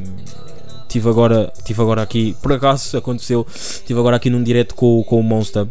tive 0.88 1.10
agora, 1.10 1.52
tive 1.66 1.82
agora 1.82 2.02
aqui, 2.04 2.38
por 2.42 2.54
acaso 2.54 2.96
aconteceu, 2.96 3.46
tive 3.86 4.00
agora 4.00 4.16
aqui 4.16 4.30
num 4.30 4.44
direto 4.44 4.76
com, 4.76 5.04
com 5.04 5.20
o 5.20 5.24
Monster. 5.24 5.68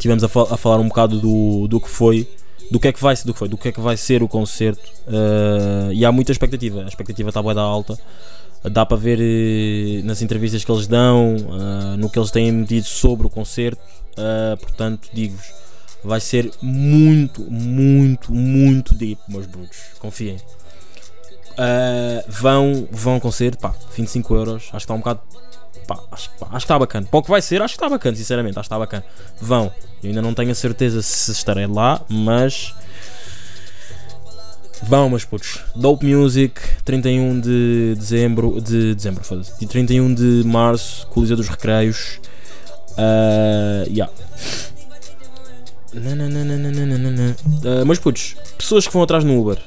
Tivemos 0.00 0.22
a, 0.24 0.28
fa- 0.28 0.48
a 0.52 0.56
falar 0.56 0.78
um 0.80 0.88
bocado 0.88 1.18
do, 1.20 1.68
do 1.68 1.80
que 1.80 1.88
foi, 1.88 2.28
do 2.72 2.80
que 2.80 2.88
é 2.88 2.92
que 2.92 3.00
vai 3.00 3.14
ser, 3.16 3.24
do 3.24 3.32
que 3.32 3.38
foi, 3.38 3.48
do 3.48 3.56
que 3.56 3.68
é 3.68 3.72
que 3.72 3.80
vai 3.80 3.96
ser 3.96 4.20
o 4.22 4.28
concerto. 4.28 4.82
Uh, 5.06 5.92
e 5.92 6.04
há 6.04 6.10
muita 6.10 6.32
expectativa. 6.32 6.82
A 6.82 6.88
expectativa 6.88 7.30
está 7.30 7.40
bué 7.40 7.54
da 7.54 7.62
alta. 7.62 7.96
Dá 8.64 8.84
para 8.84 8.96
ver 8.96 9.18
eh, 9.20 10.02
nas 10.02 10.22
entrevistas 10.22 10.64
que 10.64 10.72
eles 10.72 10.88
dão, 10.88 11.36
ah, 11.52 11.94
no 11.96 12.10
que 12.10 12.18
eles 12.18 12.32
têm 12.32 12.64
dito 12.64 12.88
sobre 12.88 13.24
o 13.24 13.30
concerto. 13.30 13.80
Ah, 14.16 14.56
portanto, 14.60 15.08
digo-vos, 15.12 15.46
vai 16.06 16.20
ser 16.20 16.50
muito, 16.62 17.42
muito, 17.50 18.32
muito 18.32 18.94
deep, 18.94 19.20
meus 19.28 19.46
brutos. 19.46 19.78
Confiem. 19.98 20.38
Ah, 21.58 22.24
vão, 22.28 22.86
vão 22.90 23.14
ao 23.14 23.20
concerto, 23.20 23.58
pá, 23.58 23.74
25 23.96 24.34
euros. 24.34 24.62
Acho 24.64 24.70
que 24.70 24.76
está 24.76 24.94
um 24.94 24.98
bocado. 24.98 25.20
Pá, 25.86 26.00
acho, 26.10 26.30
pá, 26.38 26.46
acho 26.46 26.58
que 26.58 26.64
está 26.64 26.78
bacana. 26.78 27.06
Para 27.10 27.18
o 27.18 27.22
que 27.22 27.30
vai 27.30 27.40
ser, 27.40 27.62
acho 27.62 27.74
que 27.74 27.78
está 27.78 27.88
bacana, 27.88 28.16
sinceramente. 28.16 28.58
Acho 28.58 28.68
que 28.68 28.74
está 28.74 28.78
bacana. 28.78 29.04
Vão. 29.40 29.72
Eu 30.02 30.10
ainda 30.10 30.22
não 30.22 30.34
tenho 30.34 30.50
a 30.50 30.54
certeza 30.54 31.02
se 31.02 31.32
estarei 31.32 31.66
lá, 31.66 32.00
mas. 32.08 32.74
Vão, 34.82 35.08
meus 35.08 35.24
putos. 35.24 35.60
Dope 35.74 36.04
Music, 36.04 36.60
31 36.84 37.40
de 37.40 37.94
dezembro. 37.96 38.60
De 38.60 38.94
dezembro, 38.94 39.24
foda-se. 39.24 39.58
De 39.58 39.66
31 39.66 40.14
de 40.14 40.42
março, 40.44 41.06
Coliseu 41.08 41.36
dos 41.36 41.48
Recreios. 41.48 42.20
Uh, 42.92 43.88
yeah. 43.88 44.12
Uh, 47.64 47.86
meus 47.86 47.98
putos, 47.98 48.36
pessoas 48.56 48.86
que 48.86 48.92
vão 48.92 49.02
atrás 49.02 49.24
no 49.24 49.40
Uber. 49.40 49.58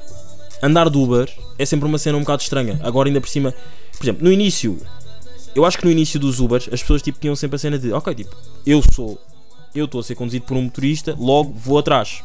Andar 0.62 0.88
do 0.90 1.02
Uber 1.02 1.28
é 1.58 1.64
sempre 1.64 1.86
uma 1.86 1.98
cena 1.98 2.18
um 2.18 2.20
bocado 2.20 2.42
estranha. 2.42 2.78
Agora, 2.82 3.08
ainda 3.08 3.20
por 3.20 3.28
cima, 3.28 3.54
por 3.96 4.04
exemplo, 4.04 4.24
no 4.24 4.32
início, 4.32 4.78
eu 5.54 5.64
acho 5.64 5.78
que 5.78 5.84
no 5.84 5.90
início 5.90 6.20
dos 6.20 6.40
Ubers, 6.40 6.68
as 6.72 6.80
pessoas 6.80 7.02
tipo, 7.02 7.18
tinham 7.18 7.34
sempre 7.34 7.56
a 7.56 7.58
cena 7.58 7.78
de: 7.78 7.92
Ok, 7.92 8.14
tipo, 8.14 8.34
eu 8.66 8.82
sou. 8.82 9.18
Eu 9.74 9.84
estou 9.84 10.00
a 10.00 10.04
ser 10.04 10.14
conduzido 10.14 10.44
por 10.46 10.56
um 10.56 10.62
motorista, 10.62 11.16
logo 11.18 11.52
vou 11.54 11.78
atrás. 11.78 12.22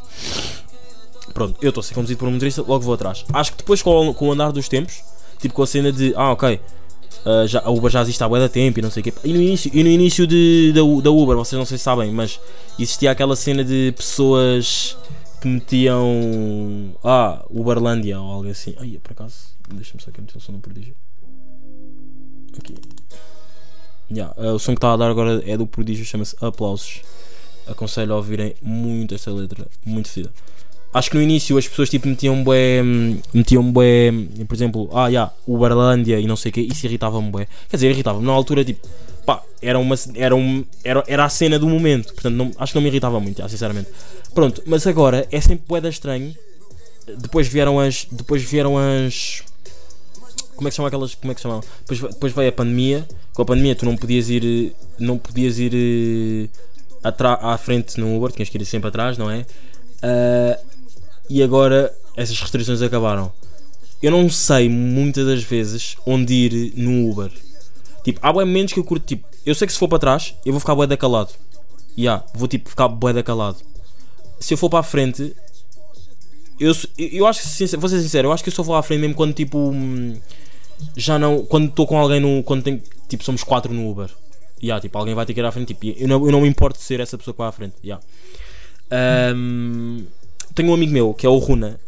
Pronto, 1.33 1.57
eu 1.61 1.69
estou 1.69 1.81
a 1.81 1.83
ser 1.83 1.93
conduzido 1.93 2.19
por 2.19 2.27
um 2.27 2.31
motorista, 2.31 2.61
logo 2.61 2.83
vou 2.83 2.93
atrás. 2.93 3.23
Acho 3.31 3.51
que 3.51 3.57
depois 3.57 3.81
com 3.81 4.15
o 4.19 4.31
andar 4.31 4.51
dos 4.51 4.67
tempos, 4.67 5.03
tipo 5.39 5.53
com 5.53 5.61
a 5.61 5.67
cena 5.67 5.91
de 5.91 6.13
ah 6.15 6.31
ok, 6.31 6.59
ah, 7.25 7.47
já, 7.47 7.59
a 7.61 7.71
Uber 7.71 7.89
já 7.89 8.01
existe 8.03 8.23
há 8.23 8.29
bué 8.29 8.39
da 8.39 8.47
tempo 8.47 8.79
e 8.79 8.81
não 8.81 8.91
sei 8.91 9.01
o 9.01 9.03
quê. 9.03 9.13
E 9.23 9.33
no 9.33 9.41
início, 9.41 9.71
e 9.73 9.83
no 9.83 9.89
início 9.89 10.27
de, 10.27 10.71
da, 10.73 10.81
da 10.81 11.11
Uber, 11.11 11.35
vocês 11.35 11.57
não 11.57 11.65
sei 11.65 11.77
se 11.77 11.83
sabem, 11.83 12.11
mas 12.11 12.39
existia 12.77 13.09
aquela 13.09 13.35
cena 13.35 13.63
de 13.63 13.91
pessoas 13.97 14.95
que 15.41 15.47
metiam 15.47 16.95
ah, 17.03 17.43
Uberlândia 17.49 18.19
ou 18.19 18.31
algo 18.31 18.49
assim. 18.49 18.75
Ai, 18.77 18.99
por 19.01 19.13
acaso, 19.13 19.35
deixa-me 19.73 20.03
só 20.03 20.11
aqui 20.11 20.21
meter 20.21 20.37
o 20.37 20.39
som 20.39 20.51
no 20.51 20.59
prodígio. 20.59 20.95
Aqui. 22.57 22.75
Yeah, 24.11 24.33
ah, 24.37 24.53
o 24.53 24.59
som 24.59 24.73
que 24.73 24.77
está 24.77 24.93
a 24.93 24.97
dar 24.97 25.09
agora 25.09 25.41
é 25.49 25.57
do 25.57 25.65
prodígio, 25.65 26.05
chama-se 26.05 26.35
Aplausos. 26.39 27.01
Aconselho 27.67 28.13
a 28.13 28.17
ouvirem 28.17 28.53
muito 28.61 29.15
esta 29.15 29.31
letra, 29.31 29.67
muito 29.83 30.09
fedida. 30.09 30.31
Acho 30.95 31.11
que 31.11 31.17
no 31.17 31.21
início 31.21 31.57
as 31.57 31.67
pessoas 31.67 31.89
tipo 31.89 32.07
metiam 32.07 32.41
bué, 32.41 32.81
hum, 32.81 33.17
metiam 33.33 33.69
bué, 33.69 34.13
por 34.47 34.55
exemplo, 34.55 34.89
ah, 34.93 35.11
já, 35.11 35.29
Uberlândia 35.45 36.17
e 36.21 36.25
não 36.25 36.37
sei 36.37 36.51
o 36.51 36.53
que, 36.53 36.61
isso 36.61 36.85
irritava-me 36.85 37.29
bué. 37.29 37.47
Quer 37.69 37.75
dizer, 37.75 37.89
irritava-me 37.91 38.25
na 38.25 38.31
altura, 38.31 38.63
tipo, 38.63 38.87
pá, 39.25 39.43
era 39.61 39.77
uma, 39.77 39.93
era 40.15 40.33
um, 40.33 40.63
era, 40.85 41.03
era 41.05 41.25
a 41.25 41.27
cena 41.27 41.59
do 41.59 41.67
momento, 41.67 42.13
portanto, 42.13 42.35
não, 42.35 42.49
acho 42.57 42.71
que 42.71 42.77
não 42.77 42.81
me 42.81 42.87
irritava 42.87 43.19
muito, 43.19 43.39
já, 43.39 43.49
sinceramente. 43.49 43.89
Pronto, 44.33 44.63
mas 44.65 44.87
agora 44.87 45.27
é 45.29 45.41
sempre 45.41 45.65
bué 45.67 45.81
da 45.81 45.89
estranho. 45.89 46.33
Depois 47.17 47.45
vieram 47.45 47.77
as, 47.77 48.07
depois 48.09 48.41
vieram 48.41 48.77
as, 48.77 49.43
como 50.55 50.69
é 50.69 50.71
que 50.71 50.77
chamam 50.77 50.87
aquelas, 50.87 51.13
como 51.13 51.29
é 51.29 51.35
que 51.35 51.41
chamavam? 51.41 51.63
Depois, 51.81 52.13
depois 52.13 52.31
veio 52.31 52.47
a 52.47 52.53
pandemia, 52.53 53.05
com 53.33 53.41
a 53.41 53.45
pandemia 53.45 53.75
tu 53.75 53.85
não 53.85 53.97
podias 53.97 54.29
ir, 54.29 54.73
não 54.97 55.17
podias 55.17 55.59
ir 55.59 55.73
eh, 55.73 56.49
à 57.03 57.57
frente 57.57 57.99
no 57.99 58.15
Uber, 58.15 58.31
tinhas 58.31 58.47
que 58.47 58.57
ir 58.57 58.63
sempre 58.63 58.87
atrás, 58.87 59.17
não 59.17 59.29
é? 59.29 59.45
Ah, 60.01 60.57
e 61.29 61.41
agora 61.43 61.93
essas 62.15 62.39
restrições 62.39 62.81
acabaram. 62.81 63.31
Eu 64.01 64.11
não 64.11 64.29
sei 64.29 64.69
muitas 64.69 65.25
das 65.25 65.43
vezes 65.43 65.95
onde 66.05 66.33
ir 66.33 66.73
no 66.75 67.09
Uber. 67.09 67.31
Tipo, 68.03 68.19
há 68.21 68.31
bem 68.31 68.45
momentos 68.45 68.73
que 68.73 68.79
eu 68.79 68.83
curto, 68.83 69.05
tipo, 69.05 69.25
eu 69.45 69.55
sei 69.55 69.65
que 69.67 69.73
se 69.73 69.79
for 69.79 69.87
para 69.87 69.99
trás, 69.99 70.35
eu 70.45 70.51
vou 70.53 70.59
ficar 70.59 70.75
bué 70.75 70.95
calado. 70.95 71.33
Ya, 71.97 72.23
vou 72.33 72.47
tipo 72.47 72.69
ficar 72.69 72.87
bué 72.87 73.23
calado. 73.23 73.57
Se 74.39 74.53
eu 74.53 74.57
for 74.57 74.69
para 74.69 74.79
a 74.79 74.83
frente, 74.83 75.33
eu, 76.59 76.73
eu- 76.97 77.25
acho 77.27 77.41
que, 77.57 77.77
vou 77.77 77.89
ser 77.89 78.01
sincero, 78.01 78.27
eu 78.27 78.31
acho 78.31 78.43
que 78.43 78.49
eu 78.49 78.53
só 78.53 78.63
vou 78.63 78.75
à 78.75 78.83
frente 78.83 79.01
mesmo 79.01 79.15
quando 79.15 79.33
tipo. 79.33 79.57
hum, 79.57 80.15
Já 80.95 81.17
não. 81.17 81.43
Quando 81.45 81.69
estou 81.69 81.87
com 81.87 81.97
alguém 81.97 82.19
no. 82.19 82.43
Quando 82.43 82.63
tem. 82.63 82.81
Tipo, 83.07 83.23
somos 83.23 83.43
quatro 83.43 83.73
no 83.73 83.89
Uber. 83.89 84.09
Ya, 84.63 84.79
tipo, 84.79 84.97
alguém 84.97 85.15
vai 85.15 85.25
ter 85.25 85.33
que 85.33 85.39
ir 85.39 85.45
à 85.45 85.51
frente. 85.51 85.73
Tipo, 85.73 85.85
eu 85.99 86.07
não, 86.07 86.25
eu 86.25 86.31
não 86.31 86.41
me 86.41 86.47
importo 86.47 86.77
de 86.79 86.85
ser 86.85 86.99
essa 86.99 87.17
pessoa 87.17 87.33
que 87.33 87.37
vai 87.39 87.47
à 87.47 87.51
frente. 87.51 87.75
Ya. 87.83 87.99
Ahm, 88.91 90.05
tenho 90.55 90.71
um 90.71 90.73
amigo 90.73 90.91
meu 90.91 91.13
que 91.13 91.25
é 91.25 91.29
o 91.29 91.37
Runa, 91.37 91.79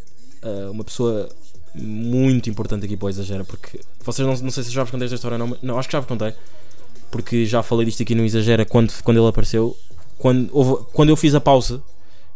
ah, 0.43 0.69
uma 0.69 0.83
pessoa 0.83 1.29
muito 1.73 2.49
importante 2.49 2.85
aqui 2.85 2.97
para 2.97 3.05
o 3.05 3.09
Exagera, 3.09 3.43
porque 3.43 3.79
vocês 4.03 4.27
não, 4.27 4.35
não 4.37 4.51
sei 4.51 4.63
se 4.63 4.71
já 4.71 4.83
vos 4.83 4.91
contei 4.91 5.05
esta 5.05 5.15
história, 5.15 5.37
não, 5.37 5.55
não, 5.61 5.79
acho 5.79 5.87
que 5.87 5.93
já 5.93 5.99
vos 5.99 6.07
contei, 6.07 6.33
porque 7.11 7.45
já 7.45 7.63
falei 7.63 7.85
disto 7.85 8.03
aqui 8.03 8.13
no 8.13 8.25
Exagera 8.25 8.65
quando, 8.65 8.91
quando 9.03 9.17
ele 9.17 9.27
apareceu. 9.27 9.75
Quando, 10.17 10.49
quando 10.93 11.09
eu 11.09 11.15
fiz 11.15 11.35
a 11.35 11.39
pausa, 11.39 11.81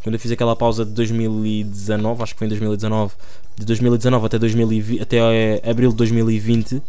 quando 0.04 0.14
eu 0.14 0.20
fiz 0.20 0.32
aquela 0.32 0.56
pausa 0.56 0.86
de 0.86 0.92
2019, 0.92 2.22
acho 2.22 2.34
que 2.34 2.40
foi 2.40 2.46
em 2.46 2.50
2019, 2.50 3.14
de 3.58 3.66
2019 3.66 4.26
até, 4.26 4.38
2020, 4.38 5.02
até 5.02 5.18
eh, 5.18 5.70
abril 5.70 5.90
de 5.90 5.96
2020, 5.96 6.82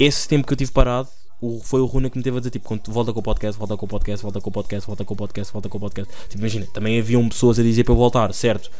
esse 0.00 0.26
tempo 0.26 0.46
que 0.46 0.54
eu 0.54 0.56
tive 0.56 0.72
parado. 0.72 1.08
O- 1.40 1.60
foi 1.62 1.80
o 1.80 1.86
Runa 1.86 2.08
que 2.10 2.16
me 2.16 2.24
teve 2.24 2.36
a 2.36 2.40
dizer 2.40 2.50
tipo, 2.50 2.68
volta 2.88 3.12
com 3.12 3.20
o 3.20 3.22
podcast, 3.22 3.58
volta 3.58 3.76
com 3.76 3.86
o 3.86 3.88
podcast, 3.88 4.22
volta 4.22 4.40
com 4.40 4.48
o 4.48 4.52
podcast, 4.52 4.86
volta 4.86 5.04
com 5.04 5.14
o 5.14 5.16
podcast, 5.16 5.52
volta 5.52 5.68
com 5.68 5.78
o 5.78 5.80
podcast. 5.80 6.12
Tipo, 6.28 6.38
imagina, 6.38 6.66
também 6.72 6.98
haviam 6.98 7.28
pessoas 7.28 7.58
a 7.58 7.62
dizer 7.62 7.84
para 7.84 7.92
eu 7.92 7.96
voltar, 7.96 8.32
certo? 8.34 8.70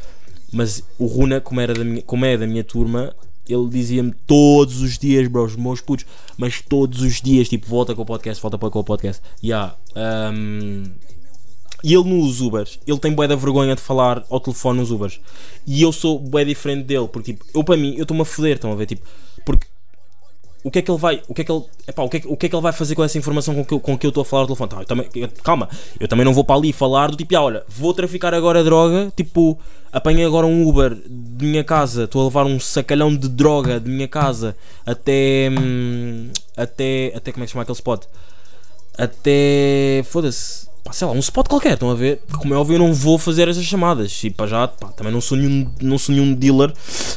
Mas 0.53 0.83
o 0.99 1.07
Runa, 1.07 1.41
como, 1.41 1.61
era 1.61 1.75
da 1.75 1.85
minha, 1.85 2.03
como 2.03 2.25
é 2.25 2.37
da 2.37 2.47
minha 2.47 2.63
turma, 2.65 3.15
ele 3.49 3.69
dizia-me 3.69 4.13
todos 4.27 4.81
os 4.81 4.99
dias, 4.99 5.29
bros, 5.29 5.55
meus 5.57 5.81
putos, 5.81 6.07
mas 6.37 6.61
todos 6.61 7.03
os 7.03 7.21
dias, 7.21 7.49
tipo, 7.49 7.67
volta 7.67 7.95
com 7.95 8.03
o 8.03 8.07
podcast, 8.07 8.41
volta 8.43 8.59
com 8.59 8.79
o 8.79 8.85
podcast. 8.85 9.23
Yeah, 9.43 9.77
um, 10.33 10.85
e 11.85 11.95
ele 11.95 12.05
nos 12.05 12.41
Ubers, 12.41 12.79
ele 12.87 12.99
tem 12.99 13.13
bué 13.13 13.29
da 13.29 13.37
vergonha 13.37 13.75
de 13.77 13.81
falar 13.83 14.25
ao 14.31 14.41
telefone 14.41 14.81
nos 14.81 14.91
Ubers. 14.91 15.21
E 15.67 15.83
eu 15.83 15.93
sou 15.93 16.19
bué 16.19 16.45
diferente 16.45 16.85
dele, 16.85 17.07
porque 17.07 17.33
tipo, 17.35 17.45
eu 17.55 17.63
para 17.63 17.77
mim, 17.77 17.95
eu 17.97 18.03
estou-me 18.03 18.23
a 18.23 18.25
foder, 18.25 18.55
estão 18.55 18.73
a 18.73 18.75
ver, 18.75 18.87
tipo, 18.87 19.07
o 20.67 20.71
que 20.71 20.81
é 20.81 20.83
que 20.83 20.91
ele 20.91 20.99
vai, 20.99 21.23
o 21.29 21.33
que 21.35 21.43
é 21.43 21.45
que 21.45 21.53
ele, 21.53 21.63
epá, 21.87 22.03
o 22.03 22.09
que 22.09 22.17
é 22.17 22.23
o 22.27 22.37
que 22.37 22.47
é 22.47 22.49
que 22.49 22.57
ele 22.57 22.63
vai 22.63 22.73
fazer 22.73 22.97
com 22.97 23.05
essa 23.05 23.17
informação 23.17 23.55
com 23.55 23.65
que 23.65 23.73
eu, 23.73 23.79
com 23.79 23.97
que 23.97 24.05
eu 24.05 24.09
estou 24.09 24.23
a 24.23 24.25
falar 24.25 24.43
ao 24.43 24.47
telefone? 24.49 24.69
Tá, 24.71 24.81
eu 24.81 24.85
também, 24.85 25.09
eu- 25.15 25.29
calma, 25.45 25.69
eu 26.01 26.09
também 26.09 26.25
não 26.25 26.35
vou 26.35 26.43
para 26.43 26.57
ali 26.57 26.73
falar 26.73 27.09
do 27.09 27.17
tipo, 27.17 27.37
ah, 27.37 27.43
olha, 27.43 27.63
vou 27.69 27.95
traficar 27.95 28.35
agora 28.35 28.65
droga, 28.65 29.13
tipo, 29.17 29.57
apanhei 29.93 30.25
agora 30.27 30.45
um 30.45 30.67
Uber 30.69 30.93
de 30.95 31.47
minha 31.47 31.63
casa, 31.63 32.03
estou 32.05 32.23
a 32.23 32.25
levar 32.25 32.47
um 32.47 32.59
sacalhão 32.59 33.15
de 33.17 33.29
droga 33.29 33.79
de 33.79 33.89
minha 33.89 34.09
casa 34.09 34.57
até, 34.85 35.49
hum, 35.57 36.31
até, 36.57 37.13
até, 37.15 37.31
como 37.31 37.45
é 37.45 37.47
que 37.47 37.51
se 37.51 37.53
chama 37.53 37.63
aquele 37.63 37.77
spot? 37.77 38.03
Até, 38.99 40.03
foda-se, 40.05 40.66
pá, 40.87 40.93
sei 40.93 41.07
lá, 41.07 41.13
um 41.13 41.19
spot 41.19 41.49
qualquer, 41.49 41.73
estão 41.73 41.91
a 41.91 41.95
ver? 41.95 42.23
Como 42.39 42.55
é 42.55 42.57
óbvio, 42.57 42.77
eu 42.77 42.79
não 42.79 42.95
vou 42.95 43.19
fazer 43.19 43.49
essas 43.49 43.65
chamadas. 43.65 44.23
E 44.23 44.31
para 44.31 44.47
já, 44.47 44.69
pá, 44.69 44.89
também 44.93 45.13
não 45.13 45.21
sou 45.21 45.37
nenhum, 45.37 45.69
não 45.83 45.99
sou 45.99 46.15
nenhum 46.15 46.33
dealer 46.33 46.73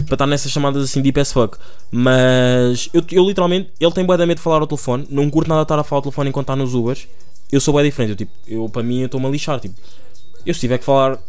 para 0.05 0.15
estar 0.15 0.25
nessas 0.25 0.51
chamadas 0.51 0.84
assim 0.84 1.01
deep 1.01 1.19
as 1.19 1.32
fuck. 1.32 1.55
Mas 1.91 2.89
eu, 2.91 3.03
eu 3.12 3.23
literalmente, 3.25 3.71
ele 3.79 3.91
tem 3.91 4.03
bué 4.03 4.17
de 4.17 4.25
medo 4.25 4.38
de 4.38 4.43
falar 4.43 4.60
ao 4.62 4.67
telefone, 4.67 5.05
não 5.10 5.29
curto 5.29 5.47
nada 5.47 5.62
de 5.62 5.65
estar 5.65 5.77
a 5.77 5.84
falar 5.84 5.99
ao 5.99 6.03
telefone 6.03 6.29
enquanto 6.29 6.45
está 6.45 6.55
nos 6.55 6.73
Ubers. 6.73 7.08
Eu 7.51 7.62
sou 7.62 7.73
bué 7.73 7.84
diferente, 7.84 8.10
eu, 8.10 8.15
tipo, 8.15 8.32
eu 8.47 8.69
para 8.69 8.82
mim 8.82 9.01
eu 9.01 9.05
estou-me 9.05 9.27
a 9.27 9.29
lixar, 9.29 9.60
tipo, 9.60 9.75
eu 10.45 10.53
se 10.53 10.60
tiver 10.62 10.79
que 10.79 10.86
falar 10.86 11.19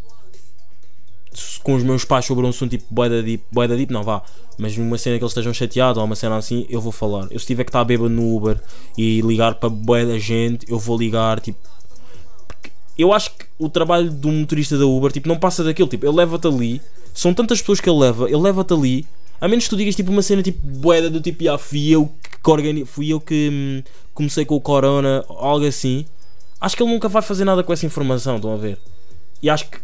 com 1.62 1.74
os 1.74 1.82
meus 1.82 2.04
pais 2.04 2.24
sobre 2.24 2.44
um 2.44 2.48
assunto 2.48 2.70
tipo 2.70 2.84
bué 2.90 3.08
da 3.08 3.20
deep, 3.20 3.44
bué 3.52 3.68
deep, 3.68 3.92
não 3.92 4.02
vá, 4.02 4.22
mas 4.58 4.76
uma 4.78 4.96
cena 4.96 5.18
que 5.18 5.24
eles 5.24 5.32
estejam 5.32 5.52
chateados 5.52 5.98
ou 5.98 6.04
uma 6.04 6.16
cena 6.16 6.36
assim, 6.36 6.66
eu 6.70 6.80
vou 6.80 6.92
falar. 6.92 7.26
Eu 7.30 7.38
se 7.38 7.46
tiver 7.46 7.64
que 7.64 7.70
estar 7.70 7.84
bêbado 7.84 8.10
no 8.10 8.34
Uber 8.34 8.58
e 8.96 9.20
ligar 9.20 9.54
para 9.56 9.68
bué 9.68 10.06
da 10.06 10.18
gente, 10.18 10.70
eu 10.70 10.78
vou 10.78 10.98
ligar, 10.98 11.40
tipo, 11.40 11.58
eu 13.00 13.12
acho 13.12 13.30
que 13.30 13.44
o 13.58 13.68
trabalho 13.68 14.10
do 14.10 14.28
motorista 14.30 14.76
da 14.78 14.84
Uber, 14.86 15.10
tipo, 15.12 15.28
não 15.28 15.38
passa 15.38 15.62
daquilo, 15.64 15.88
tipo, 15.88 16.06
ele 16.06 16.14
leva-te 16.16 16.46
ali, 16.46 16.80
são 17.14 17.32
tantas 17.34 17.60
pessoas 17.60 17.80
que 17.80 17.88
ele 17.88 17.98
leva, 17.98 18.26
ele 18.26 18.36
leva-te 18.38 18.72
ali, 18.72 19.06
a 19.40 19.48
menos 19.48 19.64
que 19.64 19.70
tu 19.70 19.76
digas 19.76 19.96
tipo 19.96 20.10
uma 20.10 20.22
cena 20.22 20.42
tipo 20.42 20.58
boeda 20.66 21.08
do 21.08 21.20
tipo, 21.20 21.48
ah, 21.50 21.56
fui 21.58 21.88
eu 21.90 22.12
que 22.42 22.50
organi 22.50 22.84
fui 22.84 23.08
eu 23.12 23.20
que 23.20 23.48
hum, 23.50 23.82
comecei 24.14 24.44
com 24.44 24.54
o 24.56 24.60
Corona, 24.60 25.24
algo 25.28 25.66
assim, 25.66 26.04
acho 26.60 26.76
que 26.76 26.82
ele 26.82 26.92
nunca 26.92 27.08
vai 27.08 27.22
fazer 27.22 27.44
nada 27.44 27.62
com 27.62 27.72
essa 27.72 27.86
informação, 27.86 28.36
estão 28.36 28.52
a 28.52 28.56
ver? 28.56 28.78
E 29.42 29.48
acho 29.48 29.70
que 29.70 29.78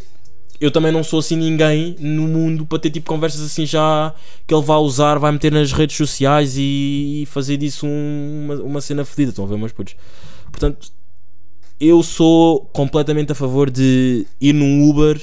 eu 0.60 0.70
também 0.70 0.90
não 0.92 1.04
sou 1.04 1.18
assim 1.20 1.36
ninguém 1.36 1.96
no 1.98 2.22
mundo 2.22 2.64
para 2.64 2.78
ter 2.78 2.90
tipo 2.90 3.06
conversas 3.08 3.42
assim 3.42 3.66
já 3.66 4.14
que 4.46 4.54
ele 4.54 4.62
vai 4.62 4.78
usar, 4.78 5.18
vai 5.18 5.30
meter 5.32 5.52
nas 5.52 5.72
redes 5.72 5.96
sociais 5.96 6.54
e 6.56 7.24
fazer 7.30 7.56
disso 7.58 7.86
um- 7.86 8.44
uma, 8.44 8.54
uma 8.62 8.80
cena 8.80 9.04
fedida. 9.04 9.30
Estão 9.30 9.44
a 9.44 9.48
ver, 9.48 9.58
meus 9.58 9.72
putos? 9.72 9.94
Portanto, 10.50 10.90
eu 11.80 12.02
sou 12.02 12.60
completamente 12.72 13.32
a 13.32 13.34
favor 13.34 13.70
de 13.70 14.26
ir 14.40 14.52
num 14.52 14.88
Uber, 14.88 15.20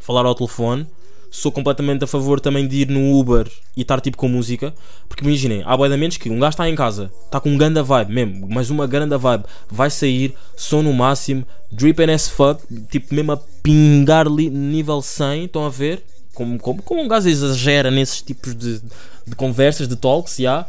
falar 0.00 0.26
ao 0.26 0.34
telefone. 0.34 0.86
Sou 1.32 1.52
completamente 1.52 2.02
a 2.02 2.08
favor 2.08 2.40
também 2.40 2.66
de 2.66 2.78
ir 2.78 2.88
no 2.88 3.16
Uber 3.16 3.48
e 3.76 3.82
estar 3.82 4.00
tipo 4.00 4.16
com 4.16 4.26
música. 4.28 4.74
Porque 5.08 5.24
imaginem, 5.24 5.62
há 5.64 5.76
boiamentos 5.76 6.16
que 6.16 6.28
um 6.28 6.40
gajo 6.40 6.54
está 6.54 6.68
em 6.68 6.74
casa, 6.74 7.08
está 7.24 7.38
com 7.38 7.50
um 7.50 7.56
ganda 7.56 7.84
vibe 7.84 8.12
mesmo, 8.12 8.48
mas 8.50 8.68
uma 8.68 8.84
grande 8.84 9.16
vibe, 9.16 9.44
vai 9.70 9.88
sair, 9.90 10.34
som 10.56 10.82
no 10.82 10.92
máximo, 10.92 11.46
dripping 11.70 12.10
as 12.10 12.28
fuck, 12.28 12.60
tipo 12.90 13.14
mesmo 13.14 13.30
a 13.30 13.36
pingar 13.62 14.28
nível 14.28 15.00
100, 15.00 15.44
estão 15.44 15.64
a 15.64 15.68
ver? 15.68 16.02
Como, 16.34 16.58
como, 16.58 16.82
como 16.82 17.00
um 17.00 17.06
gajo 17.06 17.28
exagera 17.28 17.92
nesses 17.92 18.22
tipos 18.22 18.52
de, 18.52 18.80
de 19.24 19.36
conversas, 19.36 19.86
de 19.86 19.94
talks, 19.94 20.36
já. 20.36 20.66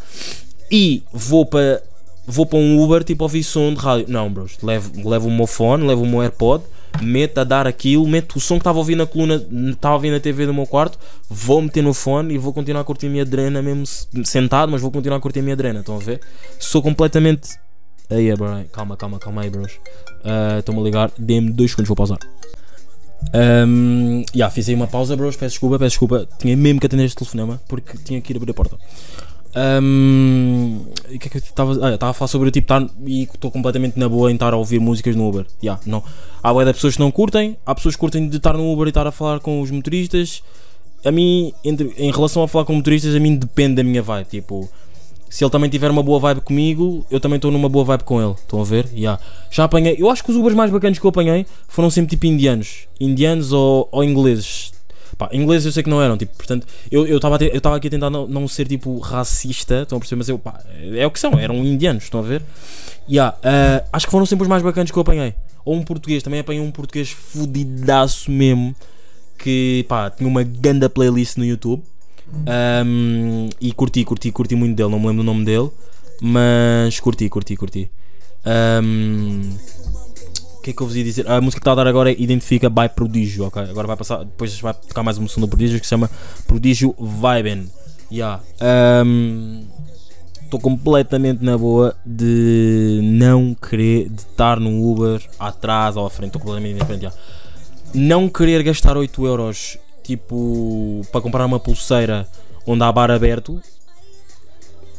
E 0.70 1.02
vou 1.12 1.44
para 1.44 1.82
vou 2.28 2.46
para 2.46 2.60
um 2.60 2.82
Uber 2.82 3.04
tipo 3.04 3.24
ouvir 3.24 3.44
som 3.44 3.74
de 3.74 3.80
rádio. 3.80 4.06
Não, 4.10 4.32
bros, 4.32 4.58
levo, 4.62 5.10
levo 5.10 5.28
o 5.28 5.32
meu 5.32 5.48
fone, 5.48 5.86
levo 5.86 6.04
o 6.04 6.08
meu 6.08 6.22
AirPod, 6.22 6.64
meto 7.02 7.40
a 7.40 7.44
dar 7.44 7.66
aquilo, 7.68 8.08
meto 8.08 8.38
o 8.38 8.40
som 8.40 8.56
que 8.56 8.62
estava 8.62 8.78
a 8.78 8.80
ouvir 8.82 8.96
na 8.96 9.06
coluna, 9.06 9.36
estava 9.72 9.94
a 9.94 9.98
ouvir 9.98 10.12
na 10.12 10.20
TV 10.20 10.46
do 10.46 10.54
meu 10.54 10.66
quarto, 10.68 10.98
vou 11.30 11.62
meter 11.62 11.82
no 11.82 11.94
fone 11.94 12.34
e 12.34 12.38
vou 12.38 12.54
continuar 12.54 12.82
a 12.82 12.84
curtir 12.84 13.08
a 13.08 13.10
minha 13.10 13.26
drena, 13.26 13.62
mesmo 13.62 13.86
se- 13.86 14.08
sentado, 14.26 14.72
mas 14.72 14.82
vou 14.82 14.92
continuar 14.92 15.18
a 15.18 15.22
curtir 15.22 15.40
a 15.40 15.44
minha 15.44 15.56
drena, 15.56 15.80
estão 15.80 15.96
a 15.96 16.00
ver? 16.00 16.20
Sou 16.60 16.82
completamente. 16.82 17.50
Aí, 18.10 18.34
bro, 18.36 18.48
calma, 18.74 18.98
calma, 18.98 19.20
calma 19.20 19.42
aí, 19.42 19.50
bros. 19.50 19.72
Ah, 20.24 20.58
Estou-me 20.60 20.82
a 20.82 20.84
ligar, 20.84 21.12
dê-me 21.18 21.50
dois 21.52 21.72
segundos, 21.72 21.88
vou 21.88 21.96
pausar. 21.96 22.20
Um, 23.34 24.24
yeah, 24.36 24.50
fiz 24.54 24.68
aí 24.68 24.76
uma 24.76 24.88
pausa, 24.88 25.16
bros. 25.16 25.36
Peço 25.36 25.52
desculpa, 25.54 25.78
peço 25.80 25.92
desculpa. 25.92 26.28
Tinha 26.40 26.58
mesmo 26.58 26.80
que 26.80 26.88
atender 26.88 27.06
este 27.06 27.16
telefonema 27.18 27.62
porque 27.68 27.98
tinha 28.04 28.20
que 28.20 28.34
ir 28.34 28.38
abrir 28.38 28.52
a 28.52 28.54
porta. 28.54 28.78
Um, 29.56 30.86
o 31.14 31.20
que 31.20 31.28
é 31.28 31.30
que 31.32 31.38
eu 31.38 31.40
estava 31.40 31.74
ah, 31.86 32.10
a 32.10 32.14
falar 32.14 32.28
sobre 32.28 32.48
o 32.48 32.52
tipo 32.52 32.66
estar 32.66 32.88
e 33.06 33.24
estou 33.24 33.52
completamente 33.52 34.00
na 34.00 34.08
boa 34.08 34.32
em 34.32 34.36
estar 34.36 34.54
a 34.54 34.58
ouvir 34.58 34.80
músicas 34.80 35.16
no 35.16 35.28
Uber. 35.28 35.46
Yeah, 35.62 35.82
não. 35.86 36.04
Há 36.42 36.54
bué 36.54 36.66
de 36.66 36.74
pessoas 36.74 36.96
que 36.96 37.00
não 37.02 37.12
curtem, 37.12 37.58
há 37.66 37.76
pessoas 37.76 37.96
que 37.96 38.00
curtem 38.00 38.28
de 38.30 38.38
estar 38.38 38.54
no 38.54 38.72
Uber 38.72 38.88
e 38.88 38.90
estar 38.90 39.06
a 39.06 39.12
falar 39.12 39.40
com 39.40 39.62
os 39.62 39.70
motoristas. 39.70 40.42
A 41.04 41.12
mim, 41.12 41.52
entre- 41.66 41.94
em 41.98 42.12
relação 42.12 42.44
a 42.44 42.48
falar 42.48 42.64
com 42.66 42.74
motoristas, 42.74 43.14
a 43.16 43.20
mim 43.20 43.36
depende 43.36 43.76
da 43.76 43.84
minha 43.84 44.02
vibe. 44.02 44.28
Tipo, 44.28 44.70
se 45.30 45.44
ele 45.44 45.52
também 45.52 45.70
tiver 45.70 45.90
uma 45.92 46.04
boa 46.04 46.20
vibe 46.20 46.42
comigo, 46.42 47.06
eu 47.12 47.20
também 47.20 47.36
estou 47.38 47.52
numa 47.52 47.68
boa 47.68 47.84
vibe 47.84 48.04
com 48.04 48.22
ele. 48.22 48.34
Estão 48.34 48.62
a 48.62 48.64
ver? 48.64 48.88
Yeah. 48.94 49.22
Já 49.50 49.64
apanhei. 49.66 49.96
Eu 50.00 50.10
acho 50.10 50.24
que 50.24 50.32
os 50.32 50.38
Ubers 50.38 50.56
mais 50.56 50.72
bacanas 50.72 50.98
que 51.00 51.06
eu 51.06 51.10
apanhei 51.10 51.46
foram 51.68 51.90
sempre 51.90 52.12
tipo 52.12 52.26
indianos. 52.26 52.88
Indianos 53.00 53.52
ou, 53.52 53.90
ou 53.92 54.04
ingleses. 54.04 54.72
Pá, 55.22 55.30
ingleses 55.34 55.68
eu 55.68 55.72
sei 55.72 55.84
que 55.84 55.90
não 55.90 56.02
eram, 56.02 56.18
tipo, 56.18 56.36
portanto, 56.36 56.66
eu 56.90 57.16
estava 57.16 57.38
eu 57.44 57.58
estava 57.58 57.76
aqui 57.76 57.86
a 57.86 57.92
tentar 57.92 58.10
não, 58.10 58.28
não 58.28 58.48
ser 58.48 58.68
tipo 58.68 58.98
racista, 58.98 59.84
estão 59.84 59.98
a 59.98 60.00
perceber? 60.00 60.18
Mas 60.18 60.30
eu, 60.30 60.40
pá, 60.40 60.60
é 60.96 61.06
o 61.06 61.12
que 61.12 61.20
são, 61.20 61.38
eram 61.38 61.58
indianos, 61.58 62.06
estão 62.06 62.22
a 62.22 62.24
ver? 62.24 62.42
Yeah, 63.08 63.38
ah, 63.44 63.84
acho 63.94 64.08
que 64.08 64.12
foram 64.12 64.26
sempre 64.26 64.42
os 64.42 64.50
mais 64.50 64.64
bacanas 64.64 64.90
que 64.90 64.98
eu 64.98 65.02
apanhei. 65.02 65.36
Ou 65.64 65.76
um 65.76 65.84
português, 65.84 66.24
também 66.24 66.40
apanhei 66.40 66.60
um 66.60 66.72
português 66.72 67.12
fudidaço 67.12 68.32
mesmo, 68.32 68.76
que 69.38 69.86
pá, 69.88 70.10
tinha 70.10 70.28
uma 70.28 70.42
ganda 70.42 70.90
playlist 70.90 71.38
no 71.38 71.46
YouTube. 71.46 71.84
Um, 72.84 73.48
e 73.62 73.72
curti, 73.74 74.04
curti, 74.04 74.32
curti 74.32 74.56
muito 74.56 74.76
dele, 74.76 74.90
não 74.90 75.00
me 75.00 75.06
lembro 75.06 75.22
do 75.22 75.28
nome 75.28 75.46
dele, 75.46 75.70
mas 76.20 77.00
curti, 77.00 77.30
curti, 77.30 77.56
curti. 77.56 77.92
Um, 78.44 79.52
o 79.86 79.91
que 80.62 80.70
é 80.70 80.74
que 80.74 80.82
eu 80.82 80.88
vos 80.88 80.96
ia 80.96 81.04
dizer? 81.04 81.30
A 81.30 81.42
música 81.42 81.60
que 81.60 81.62
está 81.62 81.72
a 81.72 81.76
dar 81.76 81.88
agora 81.88 82.12
é 82.12 82.16
Identifica 82.18 82.70
by 82.70 82.90
Prodígio, 82.96 83.46
ok? 83.46 83.64
Agora 83.64 83.88
vai 83.88 83.98
passar, 83.98 84.20
depois 84.20 84.60
vai 84.60 84.74
tocar 84.74 85.04
mais 85.04 85.18
uma 85.18 85.28
som 85.28 85.42
do 85.42 85.48
Prodígio 85.48 85.80
que 85.80 85.86
se 85.86 85.90
chama 85.90 86.10
Prodígio 86.46 86.96
Viben. 87.00 87.68
Yeah. 88.12 88.42
Estou 90.44 90.60
completamente 90.60 91.44
na 91.44 91.58
boa 91.58 91.96
de 92.06 93.00
não 93.04 93.56
querer 93.56 94.10
de 94.10 94.22
estar 94.22 94.60
no 94.60 94.92
Uber 94.92 95.22
atrás 95.40 95.96
ou 95.96 96.06
à 96.06 96.10
frente, 96.10 96.28
estou 96.28 96.42
completamente 96.42 96.80
diferente. 96.80 97.02
Yeah. 97.02 97.18
Não 97.94 98.30
querer 98.30 98.62
gastar 98.64 98.98
8 98.98 99.26
euros 99.26 99.78
tipo 100.04 101.02
para 101.12 101.22
comprar 101.22 101.46
uma 101.46 101.60
pulseira 101.60 102.28
onde 102.68 102.84
há 102.84 102.92
bar 102.92 103.10
aberto, 103.12 103.62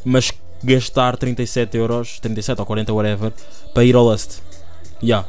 mas 0.04 0.32
gastar 0.64 1.16
37 1.16 1.76
euros, 1.76 2.18
37 2.20 2.58
ou 2.58 2.66
40 2.66 2.92
whatever, 2.92 3.32
para 3.74 3.84
ir 3.84 3.94
ao 3.94 4.04
Lust. 4.04 4.40
Yeah. 5.02 5.28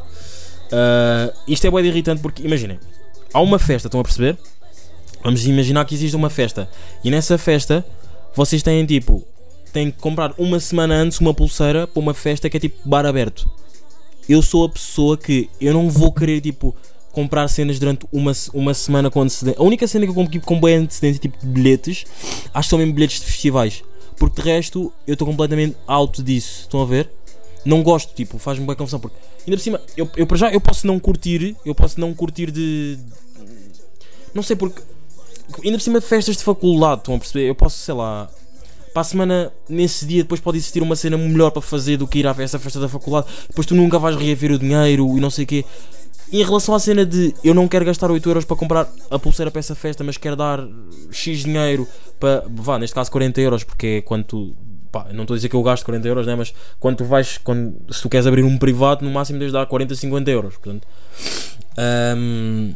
Uh, 0.73 1.31
isto 1.47 1.67
é 1.67 1.69
bem 1.69 1.85
irritante 1.85 2.19
porque, 2.19 2.41
imaginem, 2.41 2.79
há 3.31 3.39
uma 3.39 3.59
festa, 3.59 3.87
estão 3.87 3.99
a 3.99 4.03
perceber? 4.03 4.35
Vamos 5.23 5.45
imaginar 5.45 5.85
que 5.85 5.93
existe 5.93 6.15
uma 6.15 6.31
festa 6.31 6.67
e 7.03 7.11
nessa 7.11 7.37
festa 7.37 7.85
vocês 8.35 8.63
têm 8.63 8.83
tipo, 8.83 9.23
têm 9.71 9.91
que 9.91 9.99
comprar 9.99 10.33
uma 10.37 10.59
semana 10.59 10.95
antes 10.95 11.19
uma 11.19 11.33
pulseira 11.33 11.85
para 11.85 11.99
uma 11.99 12.13
festa 12.13 12.49
que 12.49 12.57
é 12.57 12.59
tipo 12.59 12.89
bar 12.89 13.05
aberto. 13.05 13.47
Eu 14.27 14.41
sou 14.41 14.65
a 14.65 14.69
pessoa 14.69 15.15
que 15.15 15.47
eu 15.61 15.73
não 15.73 15.89
vou 15.89 16.11
querer 16.11 16.41
tipo 16.41 16.75
comprar 17.11 17.47
cenas 17.47 17.77
durante 17.77 18.07
uma, 18.11 18.31
uma 18.53 18.73
semana 18.73 19.11
com 19.11 19.21
antecedência. 19.21 19.61
A 19.61 19.63
única 19.63 19.87
cena 19.87 20.05
que 20.05 20.09
eu 20.09 20.15
compro 20.15 20.31
tipo, 20.31 20.45
com 20.45 20.59
bem 20.59 20.77
antecedência, 20.77 21.21
tipo 21.21 21.37
bilhetes, 21.45 22.05
acho 22.51 22.67
que 22.67 22.69
são 22.71 22.79
mesmo 22.79 22.93
bilhetes 22.93 23.19
de 23.19 23.27
festivais. 23.27 23.83
Porque 24.17 24.41
de 24.41 24.49
resto 24.49 24.91
eu 25.05 25.13
estou 25.13 25.27
completamente 25.27 25.77
out 25.85 26.23
disso. 26.23 26.61
Estão 26.61 26.81
a 26.81 26.85
ver? 26.85 27.09
Não 27.65 27.81
gosto, 27.81 28.13
tipo, 28.13 28.37
faz-me 28.37 28.65
bem 28.65 28.75
confusão. 28.75 28.99
Porque 28.99 29.15
ainda 29.45 29.57
por 29.57 29.63
cima, 29.63 29.81
eu, 29.95 30.09
eu 30.17 30.27
para 30.27 30.37
já 30.37 30.51
eu 30.51 30.59
posso 30.59 30.85
não 30.85 30.99
curtir, 30.99 31.55
eu 31.65 31.73
posso 31.73 31.99
não 31.99 32.13
curtir 32.13 32.51
de. 32.51 32.97
Não 34.33 34.43
sei 34.43 34.55
porque. 34.55 34.81
Ainda 35.63 35.77
por 35.77 35.83
cima 35.83 35.99
de 35.99 36.05
festas 36.05 36.37
de 36.37 36.43
faculdade, 36.43 37.01
estão 37.01 37.15
a 37.15 37.19
perceber? 37.19 37.47
Eu 37.47 37.55
posso, 37.55 37.77
sei 37.77 37.93
lá. 37.93 38.29
Para 38.93 39.01
a 39.01 39.05
semana, 39.05 39.51
nesse 39.67 40.05
dia, 40.05 40.21
depois 40.21 40.39
pode 40.39 40.57
existir 40.57 40.83
uma 40.83 40.95
cena 40.95 41.17
melhor 41.17 41.49
para 41.49 41.63
fazer 41.63 41.97
do 41.97 42.07
que 42.07 42.19
ir 42.19 42.27
à 42.27 42.35
essa 42.37 42.59
festa 42.59 42.79
da 42.79 42.87
faculdade. 42.87 43.25
Depois 43.47 43.65
tu 43.65 43.73
nunca 43.73 43.97
vais 43.97 44.15
reaver 44.15 44.51
o 44.51 44.59
dinheiro 44.59 45.17
e 45.17 45.19
não 45.19 45.31
sei 45.31 45.45
o 45.45 45.47
quê. 45.47 45.65
E 46.31 46.41
em 46.41 46.43
relação 46.43 46.73
à 46.73 46.79
cena 46.79 47.05
de 47.05 47.33
eu 47.43 47.53
não 47.53 47.67
quero 47.67 47.85
gastar 47.85 48.09
8 48.09 48.27
euros 48.27 48.43
para 48.43 48.55
comprar 48.55 48.87
a 49.11 49.19
pulseira 49.19 49.51
para 49.51 49.59
essa 49.59 49.75
festa, 49.75 50.03
mas 50.03 50.17
quero 50.17 50.35
dar 50.35 50.67
X 51.11 51.43
dinheiro 51.43 51.87
para. 52.19 52.43
Vá, 52.49 52.79
neste 52.79 52.95
caso 52.95 53.11
40 53.11 53.39
euros, 53.39 53.63
porque 53.63 53.87
é 53.87 54.01
quando 54.01 54.23
tu. 54.25 54.55
Pá, 54.93 55.07
não 55.11 55.23
estou 55.23 55.33
a 55.33 55.37
dizer 55.37 55.49
que 55.49 55.55
eu 55.55 55.63
gasto 55.63 55.83
40 55.83 56.07
euros, 56.07 56.27
né? 56.27 56.35
Mas 56.35 56.53
quando 56.79 56.97
tu 56.97 57.03
vais. 57.05 57.37
Quando, 57.43 57.75
se 57.91 58.01
tu 58.01 58.07
queres 58.07 58.27
abrir 58.27 58.43
um 58.43 58.57
privado, 58.57 59.03
no 59.03 59.11
máximo 59.11 59.39
deves 59.39 59.51
dar 59.51 59.65
40, 59.65 59.93
50 59.95 60.31
euros. 60.31 60.53
Portanto. 60.55 60.87
Ahm, 61.77 62.73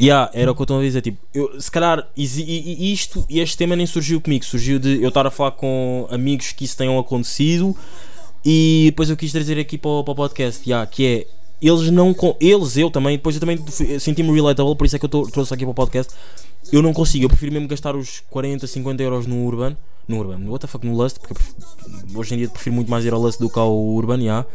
Yeah, 0.00 0.28
era 0.34 0.50
o 0.50 0.54
que 0.56 0.60
eu 0.62 0.64
estou 0.64 0.80
a 0.80 0.82
dizer. 0.82 1.02
Tipo, 1.02 1.18
eu, 1.32 1.60
se 1.60 1.70
calhar 1.70 2.04
isto 2.16 3.24
e 3.28 3.38
este 3.38 3.56
tema 3.56 3.76
nem 3.76 3.86
surgiu 3.86 4.20
comigo, 4.20 4.44
surgiu 4.44 4.78
de 4.80 5.00
eu 5.00 5.08
estar 5.08 5.24
a 5.24 5.30
falar 5.30 5.52
com 5.52 6.08
amigos 6.10 6.50
que 6.50 6.64
isso 6.64 6.76
tenham 6.76 6.98
acontecido 6.98 7.76
e 8.44 8.86
depois 8.86 9.08
eu 9.08 9.16
quis 9.16 9.30
trazer 9.30 9.56
aqui 9.58 9.78
para 9.78 9.90
o, 9.90 10.02
para 10.02 10.12
o 10.12 10.14
podcast. 10.16 10.68
Yeah, 10.68 10.84
que 10.90 11.06
é 11.06 11.26
eles 11.62 11.90
não 11.90 12.14
eles, 12.40 12.76
eu 12.76 12.90
também, 12.90 13.16
depois 13.16 13.36
eu 13.36 13.40
também 13.40 13.58
senti-me 14.00 14.32
relatable, 14.32 14.74
por 14.74 14.84
isso 14.84 14.96
é 14.96 14.98
que 14.98 15.04
eu 15.04 15.08
tô- 15.08 15.28
trouxe 15.28 15.54
aqui 15.54 15.64
para 15.64 15.70
o 15.70 15.74
podcast. 15.74 16.12
Eu 16.72 16.82
não 16.82 16.92
consigo, 16.92 17.26
eu 17.26 17.28
prefiro 17.28 17.52
mesmo 17.52 17.68
gastar 17.68 17.94
os 17.94 18.20
40, 18.30 18.66
50 18.66 19.02
euros 19.02 19.26
no 19.26 19.44
Urban, 19.46 19.76
no 20.08 20.18
Urban, 20.18 20.58
the 20.58 20.66
fuck, 20.66 20.86
no 20.86 20.96
Lust, 20.96 21.18
porque 21.18 21.34
hoje 22.14 22.34
em 22.34 22.38
dia 22.38 22.48
prefiro 22.48 22.74
muito 22.74 22.90
mais 22.90 23.04
ir 23.04 23.12
ao 23.12 23.20
Lust 23.20 23.38
do 23.38 23.48
que 23.48 23.58
ao 23.58 23.74
Urban, 23.74 24.18
yeah. 24.18 24.46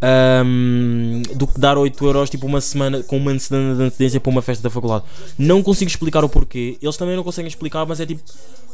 Ahm, 0.00 1.22
do 1.34 1.46
que 1.46 1.58
dar 1.58 1.78
8 1.78 2.04
euros 2.04 2.28
tipo 2.28 2.46
uma 2.46 2.60
semana 2.60 3.02
com 3.02 3.16
uma 3.16 3.38
semana 3.38 3.74
de 3.74 3.82
antecedência 3.82 4.20
para 4.20 4.30
uma 4.30 4.42
festa 4.42 4.62
da 4.62 4.70
faculdade. 4.70 5.04
Não 5.38 5.62
consigo 5.62 5.88
explicar 5.88 6.22
o 6.22 6.28
porquê. 6.28 6.76
Eles 6.82 6.96
também 6.96 7.16
não 7.16 7.24
conseguem 7.24 7.48
explicar, 7.48 7.86
mas 7.86 7.98
é 7.98 8.06
tipo, 8.06 8.22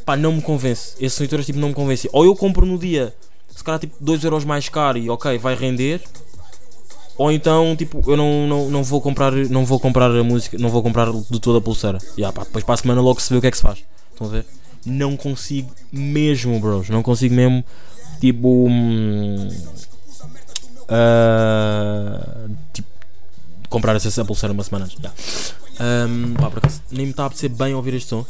pá, 0.05 0.17
não 0.17 0.33
me 0.33 0.41
convence. 0.41 0.95
Esses 0.99 1.19
8 1.21 1.33
euros 1.33 1.45
tipo, 1.45 1.59
não 1.59 1.69
me 1.69 1.73
convence. 1.73 2.09
Ou 2.11 2.25
eu 2.25 2.35
compro 2.35 2.65
no 2.65 2.77
dia, 2.77 3.15
se 3.49 3.63
calhar 3.63 3.79
tipo 3.79 3.95
2 4.01 4.23
euros 4.25 4.43
mais 4.43 4.67
caro 4.67 4.97
e 4.97 5.09
ok, 5.09 5.37
vai 5.37 5.55
render. 5.55 6.01
Ou 7.17 7.31
então, 7.31 7.75
tipo, 7.75 8.03
eu 8.07 8.17
não, 8.17 8.47
não, 8.47 8.69
não 8.69 8.83
vou 8.83 8.99
comprar 8.99 9.31
não 9.31 9.65
vou 9.65 9.79
comprar 9.79 10.11
a 10.11 10.23
música, 10.23 10.57
não 10.57 10.69
vou 10.69 10.81
comprar 10.81 11.11
de 11.11 11.39
toda 11.39 11.59
a 11.59 11.61
pulseira. 11.61 11.99
E 12.17 12.21
pá, 12.23 12.43
depois 12.43 12.65
para 12.65 12.73
a 12.73 12.77
semana 12.77 13.01
logo 13.01 13.21
se 13.21 13.29
vê 13.29 13.37
o 13.37 13.41
que 13.41 13.47
é 13.47 13.51
que 13.51 13.57
se 13.57 13.63
faz. 13.63 13.83
Estão 14.11 14.27
a 14.27 14.29
ver? 14.29 14.45
Não 14.85 15.15
consigo 15.15 15.71
mesmo, 15.91 16.59
bros. 16.59 16.89
Não 16.89 17.01
consigo 17.01 17.33
mesmo, 17.33 17.63
tipo. 18.19 18.67
hum, 18.67 19.47
ah, 20.89 22.47
tipo, 22.73 22.87
comprar 23.69 23.95
essa, 23.95 24.25
pulseira 24.25 24.53
uma 24.53 24.63
semana 24.63 24.85
antes. 24.85 24.97
Yeah. 24.97 26.07
Um, 26.07 26.33
pá, 26.35 26.49
por 26.49 26.59
acaso, 26.59 26.81
nem 26.91 27.05
me 27.05 27.11
está 27.11 27.23
a 27.23 27.25
apetecer 27.25 27.49
bem 27.49 27.73
ouvir 27.73 27.95
este 27.95 28.09
som. 28.09 28.25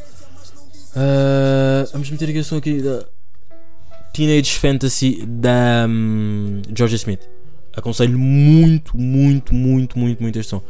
Ah, 0.95 1.85
vamos 1.91 2.09
meter 2.09 2.29
aqui 2.29 2.39
o 2.39 2.43
som 2.43 2.57
aqui 2.57 2.81
da 2.81 3.05
Teenage 4.13 4.53
Fantasy 4.53 5.25
da 5.25 5.85
hum, 5.89 6.61
Georgia 6.75 6.95
Smith. 6.95 7.21
Aconselho 7.75 8.17
muito, 8.17 8.95
muito, 8.95 9.53
muito, 9.53 9.97
muito, 9.97 10.21
muito 10.21 10.39
este 10.39 10.51
som. 10.51 10.61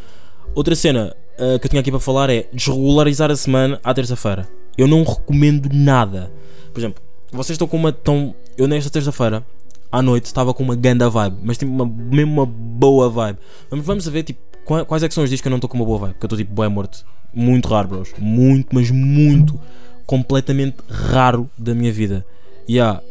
Outra 0.55 0.75
cena 0.75 1.15
ah, 1.37 1.59
que 1.59 1.67
eu 1.67 1.69
tinha 1.69 1.81
aqui 1.81 1.91
para 1.91 1.99
falar 1.99 2.29
é 2.29 2.47
desregularizar 2.53 3.29
a 3.29 3.35
semana 3.35 3.79
à 3.83 3.93
terça-feira. 3.93 4.47
Eu 4.77 4.87
não 4.87 5.03
recomendo 5.03 5.69
nada. 5.71 6.31
Por 6.73 6.79
exemplo, 6.79 7.01
vocês 7.31 7.55
estão 7.55 7.67
com 7.67 7.77
uma. 7.77 7.91
Tão, 7.91 8.33
eu 8.57 8.67
nesta 8.67 8.89
terça-feira 8.89 9.45
à 9.91 10.01
noite 10.01 10.25
estava 10.25 10.53
com 10.53 10.63
uma 10.63 10.75
ganda 10.75 11.09
vibe, 11.09 11.37
mas 11.43 11.57
tipo 11.57 11.71
uma, 11.71 11.85
mesmo 11.85 12.33
uma 12.33 12.45
boa 12.45 13.09
vibe. 13.09 13.37
Vamos, 13.69 13.85
vamos 13.85 14.07
ver, 14.07 14.23
tipo, 14.23 14.39
Qua- 14.65 14.85
Quais 14.85 15.03
é 15.03 15.07
que 15.07 15.13
são 15.13 15.23
os 15.23 15.29
dias 15.29 15.41
que 15.41 15.47
eu 15.47 15.51
não 15.51 15.57
estou 15.57 15.69
com 15.69 15.77
uma 15.77 15.85
boa 15.85 15.99
vibe? 15.99 16.13
Que 16.19 16.23
eu 16.23 16.27
estou 16.27 16.37
tipo, 16.37 16.53
boé 16.53 16.67
morto. 16.67 17.05
Muito 17.33 17.67
raro, 17.67 17.87
bros. 17.87 18.13
Muito, 18.17 18.73
mas 18.73 18.89
muito. 18.91 19.59
Completamente 20.05 20.77
raro 20.89 21.49
da 21.57 21.73
minha 21.75 21.91
vida. 21.91 22.25
Yeah, 22.69 23.01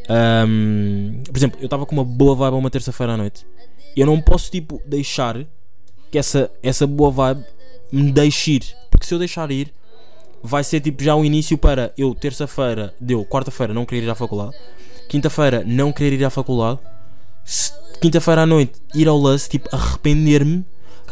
um, 0.48 1.20
por 1.24 1.36
exemplo, 1.36 1.58
eu 1.60 1.66
estava 1.66 1.84
com 1.84 1.94
uma 1.94 2.04
boa 2.04 2.34
vibe 2.34 2.54
uma 2.56 2.70
terça-feira 2.70 3.12
à 3.14 3.16
noite. 3.16 3.46
Eu 3.96 4.06
não 4.06 4.20
posso, 4.20 4.50
tipo, 4.50 4.80
deixar 4.86 5.36
que 6.10 6.18
essa, 6.18 6.50
essa 6.62 6.86
boa 6.86 7.10
vibe 7.10 7.44
me 7.90 8.10
deixe 8.12 8.52
ir. 8.52 8.62
Porque 8.90 9.06
se 9.06 9.14
eu 9.14 9.18
deixar 9.18 9.50
ir, 9.50 9.72
vai 10.42 10.64
ser 10.64 10.80
tipo 10.80 11.02
já 11.02 11.14
um 11.14 11.24
início 11.24 11.56
para 11.56 11.92
eu, 11.96 12.14
terça-feira, 12.14 12.94
deu, 13.00 13.24
quarta-feira, 13.24 13.72
não 13.72 13.84
querer 13.84 14.04
ir 14.04 14.10
à 14.10 14.14
faculdade. 14.14 14.54
Quinta-feira, 15.08 15.62
não 15.66 15.92
querer 15.92 16.14
ir 16.14 16.24
à 16.24 16.30
faculdade. 16.30 16.78
Quinta-feira 18.00 18.42
à 18.42 18.46
noite, 18.46 18.80
ir 18.94 19.08
ao 19.08 19.18
lance, 19.18 19.48
tipo, 19.48 19.68
arrepender-me. 19.74 20.64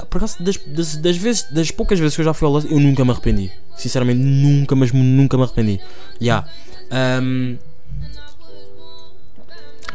Por 0.08 0.18
acaso, 0.18 0.42
das, 0.42 0.56
das, 0.56 0.96
das 0.96 1.16
vezes, 1.16 1.50
das 1.52 1.70
poucas 1.70 1.98
vezes 1.98 2.14
que 2.14 2.22
eu 2.22 2.24
já 2.24 2.32
fui 2.32 2.46
ao 2.46 2.52
lance, 2.52 2.72
eu 2.72 2.80
nunca 2.80 3.04
me 3.04 3.10
arrependi. 3.10 3.52
Sinceramente, 3.76 4.18
nunca, 4.18 4.74
mas 4.74 4.90
nunca 4.92 5.36
me 5.36 5.42
arrependi. 5.44 5.80
Yeah. 6.20 6.48
Um, 7.22 7.58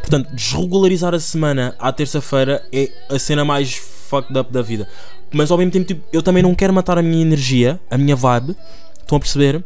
Portanto, 0.05 0.35
desregularizar 0.35 1.15
a 1.15 1.19
semana 1.19 1.75
à 1.79 1.91
terça-feira 1.91 2.63
é 2.71 2.91
a 3.09 3.17
cena 3.17 3.43
mais 3.43 3.73
fucked 3.73 4.37
up 4.37 4.53
da 4.53 4.61
vida. 4.61 4.87
Mas 5.31 5.49
ao 5.49 5.57
mesmo 5.57 5.71
tempo, 5.71 5.85
tipo, 5.85 6.01
eu 6.13 6.21
também 6.21 6.43
não 6.43 6.53
quero 6.53 6.71
matar 6.71 6.99
a 6.99 7.01
minha 7.01 7.23
energia, 7.23 7.79
a 7.89 7.97
minha 7.97 8.15
vibe. 8.15 8.55
Estão 9.05 9.17
a 9.17 9.19
perceber? 9.19 9.63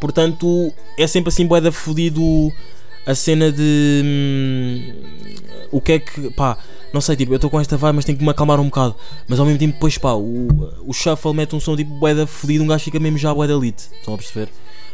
Portanto, 0.00 0.72
é 0.98 1.06
sempre 1.06 1.28
assim, 1.28 1.46
boeda 1.46 1.70
fodido 1.70 2.50
a 3.06 3.14
cena 3.14 3.52
de. 3.52 4.02
hum, 4.02 4.92
o 5.70 5.80
que 5.80 5.92
é 5.92 5.98
que. 5.98 6.30
pá, 6.30 6.56
não 6.92 7.02
sei, 7.02 7.16
tipo, 7.16 7.32
eu 7.32 7.36
estou 7.36 7.50
com 7.50 7.60
esta 7.60 7.76
vibe, 7.76 7.96
mas 7.96 8.04
tenho 8.06 8.16
que 8.16 8.24
me 8.24 8.30
acalmar 8.30 8.58
um 8.58 8.64
bocado. 8.64 8.96
Mas 9.28 9.38
ao 9.38 9.44
mesmo 9.44 9.58
tempo, 9.58 9.74
depois, 9.74 9.98
pá, 9.98 10.14
o, 10.14 10.48
o 10.86 10.92
shuffle 10.94 11.34
mete 11.34 11.54
um 11.54 11.60
som 11.60 11.76
tipo 11.76 11.90
boeda 11.98 12.26
fodido, 12.26 12.64
um 12.64 12.66
gajo 12.66 12.84
fica 12.84 12.98
mesmo 12.98 13.18
já 13.18 13.32
boeda 13.34 13.52
elite. 13.52 13.90
Estão 13.92 14.14
a 14.14 14.16
perceber? 14.16 14.48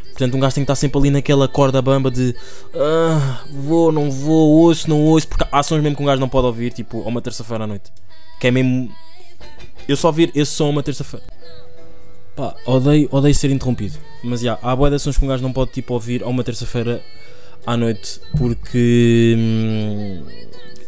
Portanto, 0.09 0.35
um 0.35 0.39
gajo 0.41 0.55
tem 0.55 0.63
que 0.63 0.71
estar 0.71 0.75
sempre 0.75 0.99
ali 0.99 1.09
naquela 1.09 1.47
corda 1.47 1.81
bamba 1.81 2.11
de 2.11 2.35
ah, 2.75 3.43
vou, 3.49 3.91
não 3.93 4.11
vou, 4.11 4.49
ouço, 4.59 4.89
não 4.89 5.01
ouço, 5.01 5.27
porque 5.27 5.45
há 5.49 5.63
sons 5.63 5.81
mesmo 5.81 5.95
que 5.95 6.03
um 6.03 6.05
gajo 6.05 6.19
não 6.19 6.29
pode 6.29 6.45
ouvir, 6.45 6.73
tipo, 6.73 7.01
a 7.01 7.07
uma 7.07 7.21
terça-feira 7.21 7.63
à 7.63 7.67
noite. 7.67 7.91
Que 8.39 8.47
é 8.47 8.51
mesmo. 8.51 8.91
Eu 9.87 9.97
só 9.97 10.07
ouvir 10.07 10.29
esse 10.35 10.51
som 10.51 10.69
uma 10.69 10.83
terça-feira. 10.83 11.25
Pá, 12.35 12.55
odeio, 12.65 13.07
odeio 13.11 13.35
ser 13.35 13.51
interrompido. 13.51 13.97
Mas 14.23 14.41
já, 14.41 14.57
há 14.61 14.75
boas 14.75 15.01
sons 15.01 15.17
que 15.17 15.25
um 15.25 15.27
gajo 15.27 15.43
não 15.43 15.53
pode 15.53 15.71
tipo, 15.71 15.93
ouvir 15.93 16.23
a 16.23 16.27
uma 16.27 16.43
terça-feira 16.43 17.03
à 17.65 17.77
noite 17.77 18.19
porque 18.37 19.35
hum, 19.37 20.25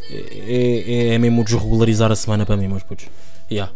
é, 0.10 1.10
é, 1.12 1.14
é 1.14 1.18
mesmo 1.18 1.44
desregularizar 1.44 2.12
a 2.12 2.16
semana 2.16 2.46
para 2.46 2.58
mim, 2.58 2.68
meus 2.68 2.84
putos. 2.84 3.08
Yeah. 3.52 3.72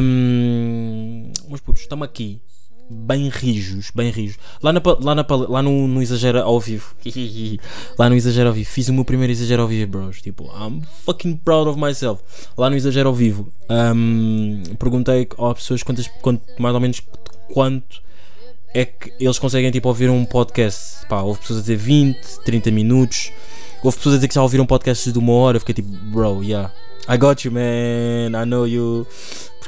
Hum, 0.00 1.32
meus 1.48 1.60
putos, 1.60 1.82
estamos 1.82 2.04
aqui 2.04 2.40
bem 2.88 3.28
rijos, 3.28 3.90
bem 3.94 4.10
rijos. 4.10 4.38
Lá, 4.62 4.72
na, 4.72 4.80
lá, 5.00 5.14
na, 5.14 5.26
lá 5.48 5.62
no, 5.62 5.88
no 5.88 6.02
Exagera 6.02 6.42
ao 6.42 6.60
vivo, 6.60 6.94
lá 7.98 8.08
no 8.08 8.14
Exagera 8.14 8.48
ao 8.48 8.54
vivo, 8.54 8.70
fiz 8.70 8.88
o 8.88 8.92
meu 8.92 9.04
primeiro 9.04 9.32
Exagero 9.32 9.62
ao 9.62 9.68
vivo, 9.68 9.90
bros. 9.90 10.20
Tipo, 10.20 10.44
I'm 10.44 10.82
fucking 11.04 11.36
proud 11.36 11.68
of 11.68 11.78
myself. 11.78 12.22
Lá 12.56 12.70
no 12.70 12.76
Exagero 12.76 13.08
ao 13.08 13.14
vivo, 13.14 13.52
hum, 13.70 14.62
perguntei 14.78 15.28
às 15.38 15.54
pessoas 15.54 15.82
quantas, 15.82 16.08
quanto, 16.20 16.42
mais 16.58 16.74
ou 16.74 16.80
menos 16.80 17.02
quanto 17.52 18.02
é 18.74 18.84
que 18.84 19.12
eles 19.18 19.38
conseguem 19.38 19.70
tipo, 19.70 19.88
ouvir 19.88 20.10
um 20.10 20.24
podcast. 20.24 21.06
Pá, 21.08 21.22
houve 21.22 21.40
pessoas 21.40 21.60
a 21.60 21.62
dizer 21.62 21.76
20, 21.76 22.40
30 22.44 22.70
minutos. 22.70 23.32
Houve 23.82 23.96
pessoas 23.96 24.14
a 24.14 24.18
dizer 24.18 24.28
que 24.28 24.34
já 24.34 24.42
ouviram 24.42 24.66
podcasts 24.66 25.12
de 25.12 25.18
uma 25.18 25.32
hora. 25.32 25.56
Eu 25.56 25.60
fiquei 25.60 25.74
tipo, 25.74 25.88
bro, 25.88 26.42
yeah. 26.42 26.72
I 27.08 27.16
got 27.16 27.44
you, 27.44 27.52
man. 27.52 28.32
I 28.34 28.44
know 28.44 28.66
you. 28.66 29.06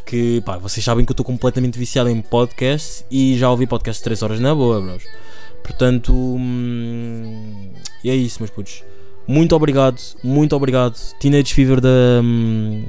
Porque, 0.08 0.42
pá, 0.42 0.56
vocês 0.56 0.82
sabem 0.82 1.04
que 1.04 1.10
eu 1.10 1.12
estou 1.12 1.26
completamente 1.26 1.78
viciado 1.78 2.08
em 2.08 2.18
podcasts 2.22 3.04
e 3.10 3.36
já 3.36 3.50
ouvi 3.50 3.66
podcasts 3.66 4.00
de 4.00 4.04
3 4.04 4.22
horas 4.22 4.40
na 4.40 4.54
boa, 4.54 4.80
bros. 4.80 5.02
Portanto, 5.62 6.14
hum, 6.14 7.68
e 8.02 8.08
é 8.08 8.14
isso, 8.14 8.38
meus 8.40 8.50
putos. 8.50 8.82
Muito 9.26 9.54
obrigado, 9.54 10.00
muito 10.24 10.56
obrigado. 10.56 10.96
Teenage 11.20 11.52
Fever 11.52 11.78
da, 11.78 12.22
hum, 12.24 12.86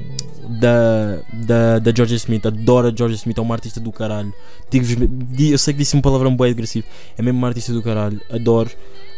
da, 0.60 1.18
da, 1.32 1.78
da 1.78 1.92
Georgia 1.94 2.16
Smith. 2.16 2.44
Adoro 2.46 2.88
a 2.88 2.92
Georgia 2.94 3.16
Smith, 3.16 3.38
é 3.38 3.40
uma 3.40 3.54
artista 3.54 3.80
do 3.80 3.90
caralho. 3.90 4.32
Digo-vos, 4.70 4.96
di- 5.36 5.50
eu 5.52 5.58
sei 5.58 5.74
que 5.74 5.78
disse 5.78 5.96
um 5.96 6.00
palavrão 6.00 6.36
bem 6.36 6.50
agressivo, 6.50 6.86
é 7.16 7.22
mesmo 7.22 7.38
uma 7.38 7.48
artista 7.48 7.72
do 7.72 7.82
caralho. 7.82 8.20
Adoro. 8.30 8.70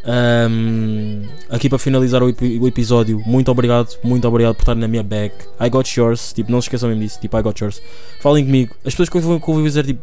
Hum, 0.04 1.22
aqui 1.48 1.68
para 1.68 1.78
finalizar 1.78 2.22
o, 2.24 2.26
o 2.26 2.66
episódio, 2.66 3.22
muito 3.24 3.50
obrigado, 3.52 3.96
muito 4.02 4.26
obrigado 4.26 4.54
por 4.56 4.62
estar 4.62 4.74
na 4.74 4.88
minha 4.88 5.02
back. 5.02 5.34
I 5.60 5.70
got 5.70 5.88
yours, 5.96 6.32
tipo, 6.32 6.50
não 6.50 6.60
se 6.60 6.66
esqueçam 6.66 6.88
mesmo 6.88 7.04
disso, 7.04 7.20
tipo, 7.20 7.36
I 7.38 7.42
got 7.42 7.60
yours. 7.60 7.80
Falem 8.20 8.44
comigo. 8.44 8.74
As 8.84 8.94
pessoas 8.94 9.08
que 9.08 9.18
vou, 9.20 9.40
que 9.40 9.62
dizer, 9.62 9.86
tipo, 9.86 10.02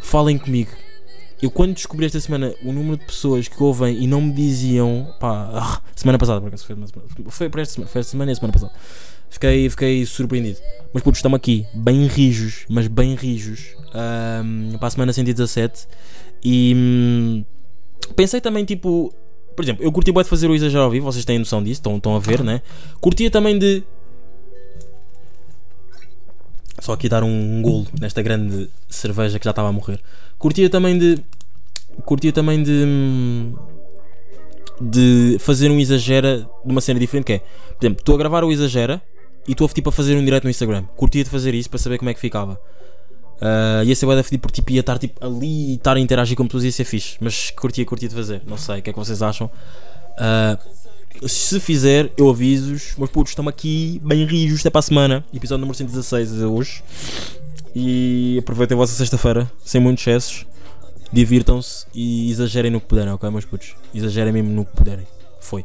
falem 0.00 0.36
comigo. 0.38 0.70
Eu 1.40 1.50
quando 1.50 1.72
descobri 1.74 2.04
esta 2.06 2.20
semana 2.20 2.52
o 2.62 2.72
número 2.72 2.98
de 2.98 3.04
pessoas 3.06 3.48
que 3.48 3.62
ouvem 3.62 4.02
e 4.02 4.06
não 4.06 4.20
me 4.20 4.32
diziam, 4.32 5.14
pá, 5.18 5.50
ah, 5.54 5.80
semana 5.96 6.18
passada, 6.18 6.40
por 6.40 6.48
acaso, 6.48 6.66
foi, 6.66 7.48
foi 7.48 7.62
esta 7.62 7.74
semana, 7.74 7.90
foi 7.90 8.00
esta 8.00 8.10
semana 8.10 8.30
e 8.30 8.32
a 8.32 8.36
semana 8.36 8.52
passada. 8.52 8.72
Fiquei, 9.30 9.70
fiquei 9.70 10.04
surpreendido. 10.04 10.58
Mas 10.92 11.02
putos, 11.02 11.18
estamos 11.18 11.36
aqui, 11.36 11.64
bem 11.72 12.06
rijos, 12.06 12.64
mas 12.68 12.88
bem 12.88 13.14
rijos, 13.14 13.76
ahm, 13.94 14.76
para 14.76 14.88
a 14.88 14.90
semana 14.90 15.12
117. 15.12 15.86
E 16.42 16.74
hum, 16.76 17.44
pensei 18.16 18.40
também, 18.40 18.64
tipo, 18.64 19.14
por 19.54 19.64
exemplo, 19.64 19.84
eu 19.84 19.92
curti 19.92 20.10
bem 20.10 20.22
de 20.22 20.28
fazer 20.28 20.50
o 20.50 20.54
exagero 20.54 20.82
ao 20.82 20.90
vivo, 20.90 21.04
vocês 21.06 21.24
têm 21.24 21.38
noção 21.38 21.62
disso, 21.62 21.80
estão, 21.80 21.96
estão 21.96 22.16
a 22.16 22.18
ver, 22.18 22.42
né? 22.42 22.60
Curtia 23.00 23.30
também 23.30 23.58
de. 23.58 23.84
Só 26.80 26.94
aqui 26.94 27.08
dar 27.08 27.22
um 27.22 27.60
golo 27.62 27.86
nesta 28.00 28.22
grande 28.22 28.68
cerveja 28.88 29.38
que 29.38 29.44
já 29.44 29.50
estava 29.50 29.68
a 29.68 29.72
morrer. 29.72 30.00
Curtia 30.38 30.68
também 30.68 30.98
de. 30.98 31.18
Curtia 32.04 32.32
também 32.32 32.62
de. 32.62 32.72
hum, 32.72 33.54
De 34.80 35.36
fazer 35.40 35.70
um 35.70 35.78
exagera 35.78 36.38
de 36.64 36.72
uma 36.72 36.80
cena 36.80 36.98
diferente 36.98 37.26
que 37.26 37.34
é. 37.34 37.38
Por 37.38 37.84
exemplo, 37.84 38.00
estou 38.00 38.14
a 38.14 38.18
gravar 38.18 38.44
o 38.44 38.50
exagera 38.50 39.00
e 39.50 39.52
estou 39.52 39.68
tipo 39.68 39.88
a 39.88 39.92
fazer 39.92 40.16
um 40.16 40.24
direto 40.24 40.44
no 40.44 40.50
Instagram. 40.50 40.84
Curtia 40.94 41.24
de 41.24 41.28
fazer 41.28 41.56
isso 41.56 41.68
para 41.68 41.80
saber 41.80 41.98
como 41.98 42.08
é 42.08 42.14
que 42.14 42.20
ficava. 42.20 42.52
Uh, 42.52 43.82
ia 43.84 43.96
ser 43.96 44.06
bué 44.06 44.14
da 44.14 44.22
fedido 44.22 44.42
porque 44.42 44.60
tipo, 44.60 44.70
ia 44.70 44.78
estar 44.78 44.96
tipo, 44.96 45.26
ali 45.26 45.72
e 45.72 45.74
estar 45.74 45.96
a 45.96 45.98
interagir 45.98 46.36
com 46.36 46.46
pessoas 46.46 46.62
ia 46.62 46.70
ser 46.70 46.84
fixe. 46.84 47.16
Mas 47.20 47.50
curtia, 47.50 47.84
curtia 47.84 48.08
de 48.08 48.14
fazer. 48.14 48.42
Não 48.46 48.56
sei, 48.56 48.78
o 48.78 48.82
que 48.82 48.90
é 48.90 48.92
que 48.92 48.98
vocês 48.98 49.20
acham? 49.20 49.50
Uh, 50.20 51.28
se 51.28 51.58
fizer, 51.58 52.12
eu 52.16 52.30
aviso-os. 52.30 52.94
Mas 52.96 53.10
putos, 53.10 53.32
estamos 53.32 53.50
aqui 53.50 54.00
bem 54.04 54.24
rijos 54.24 54.60
até 54.60 54.70
para 54.70 54.78
a 54.78 54.82
semana. 54.82 55.24
Episódio 55.34 55.62
número 55.62 55.76
116 55.76 56.42
é 56.42 56.46
hoje. 56.46 56.84
E 57.74 58.36
aproveitem 58.38 58.76
a 58.76 58.78
vossa 58.78 58.94
sexta-feira, 58.94 59.50
sem 59.64 59.80
muitos 59.80 60.06
excessos. 60.06 60.46
Divirtam-se 61.12 61.86
e 61.92 62.30
exagerem 62.30 62.70
no 62.70 62.80
que 62.80 62.86
puderem, 62.86 63.12
ok, 63.12 63.28
meus 63.28 63.44
putos? 63.44 63.74
Exagerem 63.92 64.32
mesmo 64.32 64.52
no 64.52 64.64
que 64.64 64.76
puderem. 64.76 65.08
Foi. 65.40 65.64